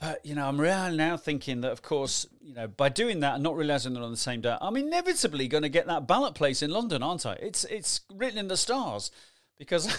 but 0.00 0.24
you 0.24 0.34
know 0.34 0.46
i'm 0.46 0.60
really 0.60 0.96
now 0.96 1.16
thinking 1.16 1.60
that 1.60 1.72
of 1.72 1.82
course 1.82 2.26
you 2.40 2.54
know 2.54 2.66
by 2.66 2.88
doing 2.88 3.20
that 3.20 3.34
and 3.34 3.42
not 3.42 3.56
realizing 3.56 3.94
that 3.94 4.02
on 4.02 4.10
the 4.10 4.16
same 4.16 4.40
day 4.40 4.56
i'm 4.60 4.76
inevitably 4.76 5.46
going 5.46 5.62
to 5.62 5.68
get 5.68 5.86
that 5.86 6.06
ballot 6.06 6.34
place 6.34 6.62
in 6.62 6.70
london 6.70 7.02
aren't 7.02 7.26
i 7.26 7.32
it's 7.34 7.64
it's 7.64 8.00
written 8.14 8.38
in 8.38 8.48
the 8.48 8.56
stars 8.56 9.10
because 9.58 9.94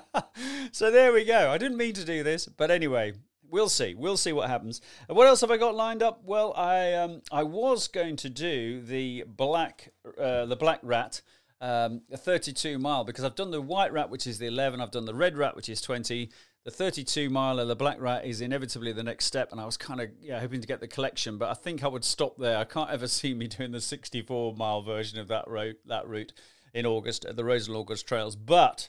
so 0.72 0.90
there 0.90 1.12
we 1.12 1.24
go 1.24 1.50
i 1.50 1.58
didn't 1.58 1.76
mean 1.76 1.94
to 1.94 2.04
do 2.04 2.22
this 2.22 2.46
but 2.46 2.70
anyway 2.70 3.12
we'll 3.52 3.68
see. 3.68 3.94
We'll 3.94 4.16
see 4.16 4.32
what 4.32 4.48
happens. 4.48 4.80
What 5.06 5.28
else 5.28 5.42
have 5.42 5.50
I 5.52 5.58
got 5.58 5.76
lined 5.76 6.02
up? 6.02 6.22
Well, 6.24 6.52
I 6.56 6.94
um, 6.94 7.20
I 7.30 7.44
was 7.44 7.86
going 7.86 8.16
to 8.16 8.30
do 8.30 8.80
the 8.80 9.24
black 9.28 9.92
uh, 10.18 10.46
the 10.46 10.56
black 10.56 10.80
rat. 10.82 11.20
Um, 11.60 12.02
a 12.10 12.16
32 12.16 12.76
mile 12.80 13.04
because 13.04 13.22
I've 13.22 13.36
done 13.36 13.52
the 13.52 13.60
white 13.60 13.92
rat, 13.92 14.10
which 14.10 14.26
is 14.26 14.38
the 14.38 14.46
11. 14.46 14.80
I've 14.80 14.90
done 14.90 15.04
the 15.04 15.14
red 15.14 15.38
rat, 15.38 15.54
which 15.54 15.68
is 15.68 15.80
20. 15.80 16.28
The 16.64 16.70
32 16.70 17.28
mile 17.28 17.58
of 17.58 17.66
the 17.66 17.74
black 17.74 18.00
rat 18.00 18.24
is 18.24 18.40
inevitably 18.40 18.92
the 18.92 19.02
next 19.02 19.24
step, 19.24 19.50
and 19.50 19.60
I 19.60 19.66
was 19.66 19.76
kind 19.76 20.00
of 20.00 20.10
yeah 20.20 20.38
hoping 20.38 20.60
to 20.60 20.66
get 20.66 20.80
the 20.80 20.86
collection, 20.86 21.36
but 21.36 21.48
I 21.48 21.54
think 21.54 21.82
I 21.82 21.88
would 21.88 22.04
stop 22.04 22.36
there. 22.38 22.56
I 22.56 22.64
can't 22.64 22.90
ever 22.90 23.08
see 23.08 23.34
me 23.34 23.48
doing 23.48 23.72
the 23.72 23.80
64 23.80 24.54
mile 24.54 24.82
version 24.82 25.18
of 25.18 25.26
that 25.28 25.48
route 25.48 25.80
that 25.86 26.06
route 26.06 26.32
in 26.72 26.86
August 26.86 27.24
at 27.24 27.34
the 27.34 27.44
Roseland 27.44 27.78
August 27.78 28.06
Trails. 28.06 28.36
But 28.36 28.88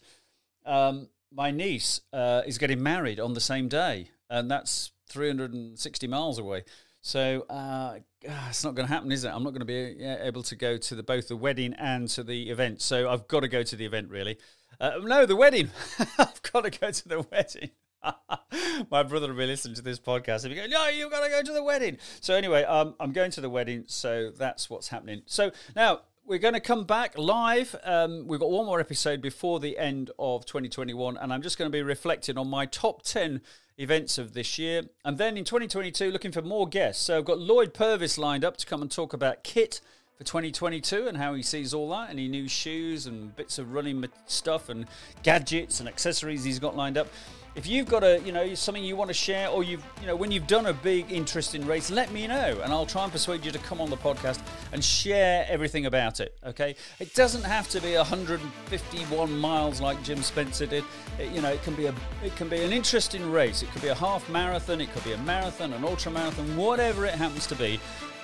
um, 0.65 1.09
my 1.31 1.49
niece 1.49 2.01
uh, 2.13 2.43
is 2.45 2.59
getting 2.59 2.83
married 2.83 3.19
on 3.19 3.33
the 3.33 3.41
same 3.41 3.67
day, 3.67 4.11
and 4.29 4.51
that's 4.51 4.91
360 5.09 6.07
miles 6.07 6.37
away. 6.37 6.65
So 7.01 7.41
uh, 7.49 7.97
it's 8.21 8.63
not 8.63 8.75
going 8.75 8.87
to 8.87 8.93
happen, 8.93 9.11
is 9.11 9.25
it? 9.25 9.29
I'm 9.33 9.43
not 9.43 9.49
going 9.49 9.59
to 9.59 9.65
be 9.65 10.03
able 10.05 10.43
to 10.43 10.55
go 10.55 10.77
to 10.77 10.95
the, 10.95 11.03
both 11.03 11.27
the 11.27 11.35
wedding 11.35 11.73
and 11.73 12.07
to 12.09 12.23
the 12.23 12.49
event. 12.49 12.81
So 12.81 13.09
I've 13.09 13.27
got 13.27 13.41
to 13.41 13.49
go 13.49 13.61
to 13.61 13.75
the 13.75 13.85
event, 13.85 14.09
really. 14.09 14.37
Uh, 14.79 14.99
no, 15.01 15.25
the 15.25 15.35
wedding. 15.35 15.69
I've 16.17 16.41
got 16.51 16.63
to 16.63 16.69
go 16.69 16.91
to 16.91 17.09
the 17.09 17.25
wedding. 17.31 17.71
My 18.91 19.03
brother 19.03 19.29
will 19.29 19.35
be 19.35 19.45
listening 19.45 19.75
to 19.75 19.81
this 19.81 19.99
podcast. 19.99 20.45
If 20.45 20.51
be 20.51 20.55
going, 20.55 20.69
no, 20.69 20.87
you've 20.87 21.11
got 21.11 21.23
to 21.23 21.29
go 21.29 21.41
to 21.41 21.53
the 21.53 21.63
wedding. 21.63 21.97
So 22.21 22.35
anyway, 22.35 22.63
um, 22.63 22.95
I'm 22.99 23.11
going 23.11 23.31
to 23.31 23.41
the 23.41 23.49
wedding. 23.49 23.85
So 23.87 24.31
that's 24.31 24.69
what's 24.69 24.89
happening. 24.89 25.21
So 25.25 25.51
now 25.75 26.01
we're 26.25 26.39
going 26.39 26.53
to 26.53 26.59
come 26.59 26.85
back 26.85 27.17
live. 27.17 27.75
Um, 27.83 28.27
we've 28.27 28.39
got 28.39 28.49
one 28.49 28.65
more 28.65 28.79
episode 28.79 29.21
before 29.21 29.59
the 29.59 29.77
end 29.77 30.11
of 30.19 30.45
2021, 30.45 31.17
and 31.17 31.33
I'm 31.33 31.41
just 31.41 31.57
going 31.57 31.69
to 31.69 31.75
be 31.75 31.81
reflecting 31.81 32.37
on 32.37 32.49
my 32.49 32.65
top 32.65 33.03
10 33.03 33.41
events 33.77 34.17
of 34.17 34.33
this 34.33 34.57
year. 34.57 34.83
And 35.03 35.17
then 35.17 35.37
in 35.37 35.43
2022, 35.43 36.11
looking 36.11 36.31
for 36.31 36.41
more 36.41 36.67
guests. 36.67 37.03
So 37.03 37.17
I've 37.17 37.25
got 37.25 37.39
Lloyd 37.39 37.73
Purvis 37.73 38.17
lined 38.17 38.45
up 38.45 38.57
to 38.57 38.65
come 38.65 38.81
and 38.81 38.91
talk 38.91 39.13
about 39.13 39.43
kit 39.43 39.81
for 40.17 40.23
2022 40.23 41.07
and 41.07 41.17
how 41.17 41.33
he 41.33 41.41
sees 41.41 41.73
all 41.73 41.89
that, 41.89 42.09
any 42.09 42.27
new 42.27 42.47
shoes 42.47 43.07
and 43.07 43.35
bits 43.35 43.57
of 43.57 43.73
running 43.73 44.05
stuff 44.27 44.69
and 44.69 44.85
gadgets 45.23 45.79
and 45.79 45.89
accessories 45.89 46.43
he's 46.43 46.59
got 46.59 46.75
lined 46.75 46.97
up. 46.97 47.07
If 47.55 47.67
you've 47.67 47.87
got 47.87 48.03
a 48.03 48.19
you 48.21 48.31
know 48.31 48.55
something 48.55 48.83
you 48.83 48.95
want 48.95 49.09
to 49.09 49.13
share 49.13 49.47
or 49.47 49.63
you've 49.63 49.83
you 50.01 50.07
know 50.07 50.15
when 50.15 50.31
you've 50.31 50.47
done 50.47 50.65
a 50.65 50.73
big 50.73 51.11
interesting 51.11 51.63
race 51.67 51.91
let 51.91 52.11
me 52.11 52.25
know 52.25 52.59
and 52.63 52.73
i'll 52.73 52.87
try 52.87 53.03
and 53.03 53.11
persuade 53.11 53.45
you 53.45 53.51
to 53.51 53.59
come 53.59 53.79
on 53.79 53.91
the 53.91 53.97
podcast 53.97 54.41
and 54.71 54.83
share 54.83 55.45
everything 55.47 55.85
about 55.85 56.19
it 56.19 56.35
okay? 56.43 56.75
It 56.99 57.13
doesn't 57.13 57.43
have 57.43 57.69
to 57.69 57.79
be 57.79 57.95
151 57.95 59.39
miles 59.39 59.79
like 59.81 60.01
jim 60.01 60.23
spencer 60.23 60.65
did. 60.65 60.83
It, 61.19 61.31
you 61.31 61.41
know 61.41 61.49
it 61.49 61.61
can 61.61 61.75
be 61.75 61.85
a 61.85 61.93
it 62.23 62.35
can 62.37 62.49
be 62.49 62.63
an 62.63 62.73
interesting 62.73 63.31
race. 63.31 63.61
It 63.61 63.71
could 63.71 63.83
be 63.83 63.89
a 63.89 63.95
half 63.95 64.27
marathon 64.29 64.81
it 64.81 64.91
could 64.91 65.03
be 65.03 65.13
a 65.13 65.17
marathon 65.19 65.73
an 65.73 65.83
ultra 65.83 66.11
marathon 66.11 66.57
whatever 66.57 67.05
it 67.05 67.13
happens 67.13 67.45
to 67.47 67.55
be 67.55 67.79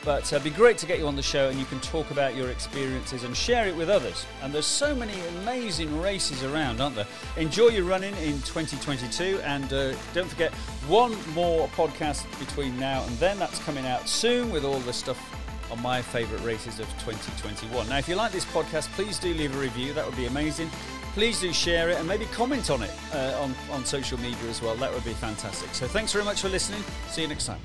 but 0.06 0.24
it'd 0.24 0.42
uh, 0.42 0.44
be 0.44 0.50
great 0.50 0.78
to 0.78 0.86
get 0.86 1.00
you 1.00 1.08
on 1.08 1.16
the 1.16 1.22
show 1.22 1.50
and 1.50 1.60
you 1.60 1.66
can 1.66 1.80
talk 1.82 2.10
about 2.12 2.36
your 2.36 2.50
experiences 2.50 3.24
and 3.24 3.36
share 3.36 3.68
it 3.68 3.76
with 3.76 3.90
others. 3.90 4.26
And 4.42 4.54
there's 4.54 4.66
so 4.66 4.96
many 4.96 5.14
amazing 5.40 6.02
races 6.02 6.44
around, 6.44 6.82
aren't 6.82 6.96
there? 6.96 7.08
Enjoy 7.38 7.68
your 7.68 7.84
running 7.84 8.16
in 8.18 8.42
2022 8.42 9.40
and 9.44 9.72
uh, 9.74 9.94
don't 10.14 10.30
forget 10.30 10.54
one 10.88 11.16
more 11.34 11.68
podcast 11.70 12.26
between 12.40 12.80
now 12.80 13.04
and 13.04 13.18
then. 13.18 13.38
That's 13.40 13.60
coming 13.60 13.86
out 13.86 14.08
soon 14.08 14.52
with 14.52 14.64
all 14.66 14.80
the 14.80 14.94
stuff 14.94 15.18
on 15.72 15.82
my 15.82 16.02
favourite 16.02 16.44
races 16.44 16.80
of 16.80 16.88
2021. 17.00 17.90
Now, 17.90 17.98
if 17.98 18.08
you 18.08 18.16
like 18.16 18.32
this 18.32 18.46
podcast, 18.46 18.88
please 18.94 19.20
do 19.20 19.34
leave 19.34 19.56
a 19.56 19.60
review. 19.60 19.94
That 19.94 20.06
would 20.06 20.18
be 20.18 20.26
amazing. 20.26 20.70
Please 21.14 21.42
do 21.42 21.52
share 21.52 21.90
it 21.90 21.98
and 21.98 22.08
maybe 22.08 22.26
comment 22.28 22.70
on 22.70 22.84
it 22.84 22.92
uh, 23.14 23.40
on, 23.42 23.54
on 23.72 23.86
social 23.86 24.20
media 24.20 24.50
as 24.50 24.62
well. 24.62 24.76
That 24.76 24.94
would 24.94 25.06
be 25.06 25.14
fantastic. 25.14 25.74
So 25.74 25.88
thanks 25.88 26.14
very 26.14 26.26
much 26.26 26.42
for 26.42 26.50
listening. 26.50 26.84
See 27.10 27.22
you 27.22 27.28
next 27.28 27.46
time. 27.46 27.60